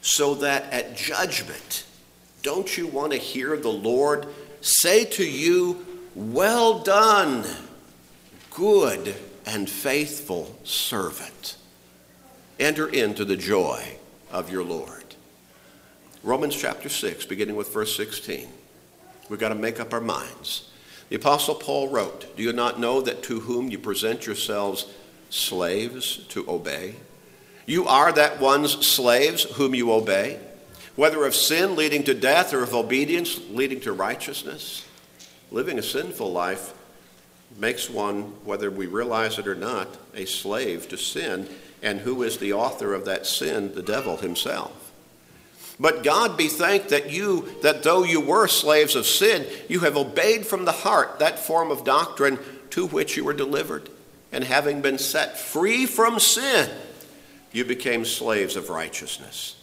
So 0.00 0.34
that 0.36 0.72
at 0.72 0.96
judgment, 0.96 1.84
don't 2.42 2.78
you 2.78 2.86
want 2.86 3.12
to 3.12 3.18
hear 3.18 3.56
the 3.56 3.68
Lord 3.68 4.26
say 4.60 5.04
to 5.06 5.24
you, 5.28 5.84
Well 6.14 6.78
done, 6.80 7.44
good 8.60 9.14
and 9.46 9.70
faithful 9.70 10.54
servant. 10.64 11.56
Enter 12.58 12.86
into 12.86 13.24
the 13.24 13.34
joy 13.34 13.82
of 14.30 14.52
your 14.52 14.62
Lord. 14.62 15.14
Romans 16.22 16.54
chapter 16.54 16.90
6, 16.90 17.24
beginning 17.24 17.56
with 17.56 17.72
verse 17.72 17.96
16. 17.96 18.48
We've 19.30 19.40
got 19.40 19.48
to 19.48 19.54
make 19.54 19.80
up 19.80 19.94
our 19.94 20.00
minds. 20.02 20.68
The 21.08 21.16
Apostle 21.16 21.54
Paul 21.54 21.88
wrote, 21.88 22.36
Do 22.36 22.42
you 22.42 22.52
not 22.52 22.78
know 22.78 23.00
that 23.00 23.22
to 23.24 23.40
whom 23.40 23.70
you 23.70 23.78
present 23.78 24.26
yourselves 24.26 24.92
slaves 25.30 26.18
to 26.28 26.44
obey? 26.46 26.96
You 27.64 27.86
are 27.86 28.12
that 28.12 28.40
one's 28.40 28.86
slaves 28.86 29.44
whom 29.44 29.74
you 29.74 29.90
obey, 29.90 30.38
whether 30.96 31.24
of 31.24 31.34
sin 31.34 31.76
leading 31.76 32.04
to 32.04 32.12
death 32.12 32.52
or 32.52 32.62
of 32.62 32.74
obedience 32.74 33.40
leading 33.48 33.80
to 33.80 33.94
righteousness. 33.94 34.86
Living 35.50 35.78
a 35.78 35.82
sinful 35.82 36.30
life 36.30 36.74
makes 37.58 37.90
one, 37.90 38.22
whether 38.44 38.70
we 38.70 38.86
realize 38.86 39.38
it 39.38 39.46
or 39.46 39.54
not, 39.54 39.88
a 40.14 40.24
slave 40.24 40.88
to 40.88 40.96
sin. 40.96 41.48
And 41.82 42.00
who 42.00 42.22
is 42.22 42.38
the 42.38 42.52
author 42.52 42.94
of 42.94 43.04
that 43.06 43.26
sin? 43.26 43.74
The 43.74 43.82
devil 43.82 44.16
himself. 44.16 44.92
But 45.78 46.04
God 46.04 46.36
be 46.36 46.48
thanked 46.48 46.90
that 46.90 47.10
you, 47.10 47.48
that 47.62 47.82
though 47.82 48.04
you 48.04 48.20
were 48.20 48.46
slaves 48.48 48.94
of 48.94 49.06
sin, 49.06 49.46
you 49.68 49.80
have 49.80 49.96
obeyed 49.96 50.46
from 50.46 50.66
the 50.66 50.72
heart 50.72 51.20
that 51.20 51.38
form 51.38 51.70
of 51.70 51.84
doctrine 51.84 52.38
to 52.70 52.86
which 52.86 53.16
you 53.16 53.24
were 53.24 53.32
delivered. 53.32 53.88
And 54.30 54.44
having 54.44 54.82
been 54.82 54.98
set 54.98 55.38
free 55.38 55.86
from 55.86 56.20
sin, 56.20 56.70
you 57.50 57.64
became 57.64 58.04
slaves 58.04 58.56
of 58.56 58.68
righteousness. 58.68 59.56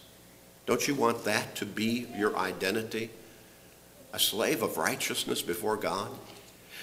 Don't 0.66 0.86
you 0.86 0.94
want 0.94 1.24
that 1.24 1.54
to 1.56 1.64
be 1.64 2.06
your 2.16 2.36
identity? 2.36 3.10
A 4.12 4.18
slave 4.18 4.62
of 4.62 4.76
righteousness 4.76 5.40
before 5.40 5.76
God? 5.76 6.10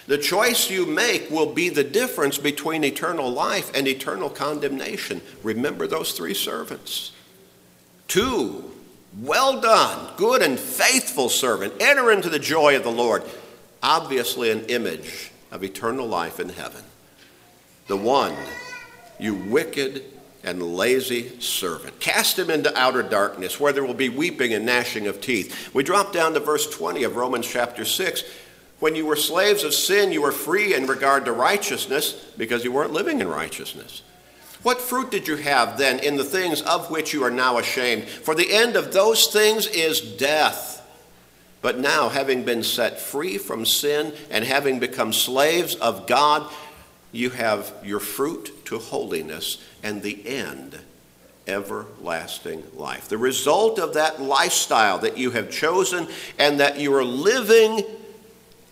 The 0.07 0.17
choice 0.17 0.69
you 0.69 0.85
make 0.85 1.31
will 1.31 1.51
be 1.51 1.69
the 1.69 1.83
difference 1.83 2.37
between 2.37 2.83
eternal 2.83 3.31
life 3.31 3.71
and 3.75 3.87
eternal 3.87 4.29
condemnation. 4.29 5.21
Remember 5.41 5.87
those 5.87 6.11
three 6.11 6.35
servants. 6.35 7.11
Two, 8.07 8.71
well 9.19 9.59
done, 9.59 10.13
good 10.15 10.43
and 10.43 10.59
faithful 10.59 11.29
servant. 11.29 11.73
Enter 11.79 12.11
into 12.11 12.29
the 12.29 12.39
joy 12.39 12.75
of 12.75 12.83
the 12.83 12.91
Lord. 12.91 13.23
Obviously, 13.81 14.51
an 14.51 14.65
image 14.65 15.31
of 15.51 15.63
eternal 15.63 16.05
life 16.05 16.39
in 16.39 16.49
heaven. 16.49 16.83
The 17.87 17.97
one, 17.97 18.35
you 19.19 19.33
wicked 19.35 20.03
and 20.43 20.61
lazy 20.61 21.39
servant. 21.39 21.99
Cast 21.99 22.37
him 22.37 22.51
into 22.51 22.77
outer 22.77 23.01
darkness 23.01 23.59
where 23.59 23.73
there 23.73 23.85
will 23.85 23.95
be 23.95 24.09
weeping 24.09 24.53
and 24.53 24.65
gnashing 24.65 25.07
of 25.07 25.19
teeth. 25.19 25.73
We 25.73 25.81
drop 25.81 26.13
down 26.13 26.33
to 26.33 26.39
verse 26.39 26.69
20 26.69 27.03
of 27.03 27.15
Romans 27.15 27.47
chapter 27.47 27.85
6 27.85 28.23
When 28.79 28.95
you 28.95 29.05
were 29.05 29.15
slaves 29.15 29.63
of 29.63 29.73
sin, 29.73 30.11
you 30.11 30.21
were 30.21 30.31
free 30.31 30.73
in 30.73 30.85
regard 30.85 31.25
to 31.25 31.31
righteousness 31.31 32.13
because 32.37 32.63
you 32.63 32.71
weren't 32.71 32.93
living 32.93 33.21
in 33.21 33.27
righteousness. 33.27 34.01
What 34.63 34.81
fruit 34.81 35.11
did 35.11 35.27
you 35.27 35.35
have 35.37 35.77
then 35.77 35.99
in 35.99 36.17
the 36.17 36.23
things 36.23 36.61
of 36.61 36.89
which 36.89 37.13
you 37.13 37.23
are 37.23 37.31
now 37.31 37.57
ashamed? 37.57 38.05
For 38.05 38.35
the 38.35 38.51
end 38.51 38.75
of 38.75 38.91
those 38.91 39.27
things 39.27 39.67
is 39.67 40.01
death. 40.01 40.81
But 41.61 41.79
now, 41.79 42.09
having 42.09 42.43
been 42.43 42.63
set 42.63 42.99
free 42.99 43.37
from 43.37 43.65
sin 43.65 44.13
and 44.29 44.43
having 44.43 44.79
become 44.79 45.13
slaves 45.13 45.75
of 45.75 46.05
God, 46.05 46.51
you 47.11 47.29
have 47.31 47.73
your 47.83 47.99
fruit 47.99 48.65
to 48.65 48.77
holiness 48.77 49.63
and 49.81 50.01
the 50.01 50.27
end 50.27 50.79
everlasting 51.47 52.63
life. 52.73 53.07
The 53.07 53.17
result 53.17 53.79
of 53.79 53.93
that 53.93 54.21
lifestyle 54.21 54.99
that 54.99 55.17
you 55.17 55.31
have 55.31 55.51
chosen 55.51 56.07
and 56.37 56.59
that 56.59 56.79
you 56.79 56.93
are 56.95 57.03
living 57.03 57.83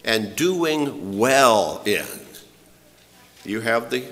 and 0.04 0.36
doing 0.36 1.18
well 1.18 1.82
in, 1.86 2.06
you 3.46 3.62
have 3.62 3.90
the 3.90 4.06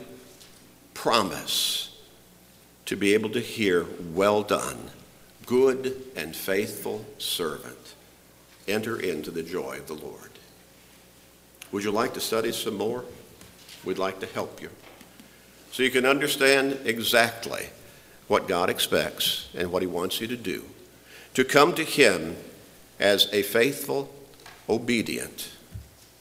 promise 0.94 1.98
to 2.86 2.96
be 2.96 3.14
able 3.14 3.30
to 3.30 3.40
hear, 3.40 3.86
Well 4.14 4.44
done, 4.44 4.92
good 5.46 6.02
and 6.16 6.36
faithful 6.36 7.06
servant. 7.18 7.96
Enter 8.68 9.00
into 9.00 9.32
the 9.32 9.44
joy 9.44 9.78
of 9.78 9.88
the 9.88 9.94
Lord. 9.94 10.30
Would 11.72 11.84
you 11.84 11.92
like 11.92 12.14
to 12.14 12.20
study 12.20 12.52
some 12.52 12.78
more? 12.78 13.06
We'd 13.84 13.98
like 13.98 14.20
to 14.20 14.26
help 14.28 14.62
you. 14.62 14.70
So 15.72 15.84
you 15.84 15.90
can 15.90 16.06
understand 16.06 16.80
exactly 16.84 17.68
what 18.28 18.48
God 18.48 18.70
expects 18.70 19.50
and 19.56 19.72
what 19.72 19.82
He 19.82 19.88
wants 19.88 20.22
you 20.22 20.28
to 20.28 20.38
do. 20.38 20.66
To 21.34 21.44
come 21.44 21.74
to 21.76 21.84
Him 21.84 22.36
as 23.00 23.28
a 23.34 23.42
faithful, 23.42 24.14
obedient 24.70 25.50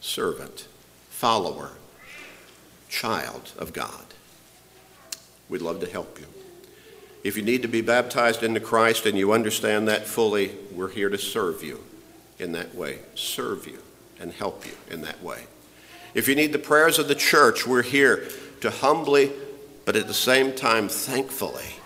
servant, 0.01 0.67
follower, 1.09 1.73
child 2.89 3.53
of 3.59 3.73
God. 3.73 4.05
We'd 5.49 5.63
love 5.63 5.81
to 5.81 5.91
help 5.91 6.19
you. 6.19 6.27
If 7.23 7.37
you 7.37 7.43
need 7.43 7.63
to 7.63 7.69
be 7.69 7.83
baptized 7.83 8.43
into 8.43 8.61
Christ 8.61 9.05
and 9.05 9.19
you 9.19 9.33
understand 9.33 9.89
that 9.89 10.07
fully, 10.07 10.53
we're 10.73 10.89
here 10.89 11.11
to 11.11 11.19
serve 11.19 11.63
you 11.63 11.85
in 12.39 12.53
that 12.53 12.75
way, 12.75 13.01
serve 13.15 13.67
you 13.67 13.83
and 14.19 14.33
help 14.33 14.67
you 14.67 14.73
in 14.91 15.03
that 15.03 15.23
way. 15.23 15.47
If 16.15 16.29
you 16.29 16.35
need 16.35 16.53
the 16.53 16.59
prayers 16.59 16.99
of 16.99 17.09
the 17.09 17.15
church, 17.15 17.67
we're 17.67 17.83
here 17.83 18.29
to 18.63 18.71
humbly, 18.71 19.33
but 19.85 19.97
at 19.97 20.07
the 20.07 20.15
same 20.15 20.55
time, 20.55 20.89
thankfully, 20.89 21.77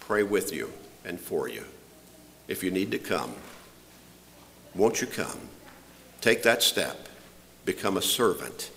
pray 0.00 0.22
with 0.22 0.52
you 0.52 0.72
and 1.04 1.18
for 1.18 1.48
you. 1.48 1.64
If 2.46 2.62
you 2.62 2.70
need 2.70 2.90
to 2.90 2.98
come, 2.98 3.34
won't 4.74 5.00
you 5.00 5.06
come? 5.06 5.48
Take 6.20 6.42
that 6.42 6.62
step, 6.62 7.08
become 7.64 7.96
a 7.96 8.02
servant 8.02 8.70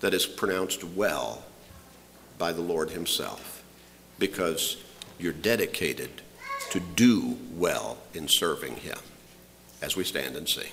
that 0.00 0.14
is 0.14 0.26
pronounced 0.26 0.84
well 0.84 1.44
by 2.38 2.52
the 2.52 2.62
Lord 2.62 2.90
Himself, 2.90 3.62
because 4.18 4.82
you're 5.18 5.32
dedicated 5.32 6.10
to 6.70 6.80
do 6.80 7.36
well 7.54 7.98
in 8.14 8.28
serving 8.28 8.76
Him 8.76 8.98
as 9.82 9.96
we 9.96 10.04
stand 10.04 10.36
and 10.36 10.48
sing. 10.48 10.70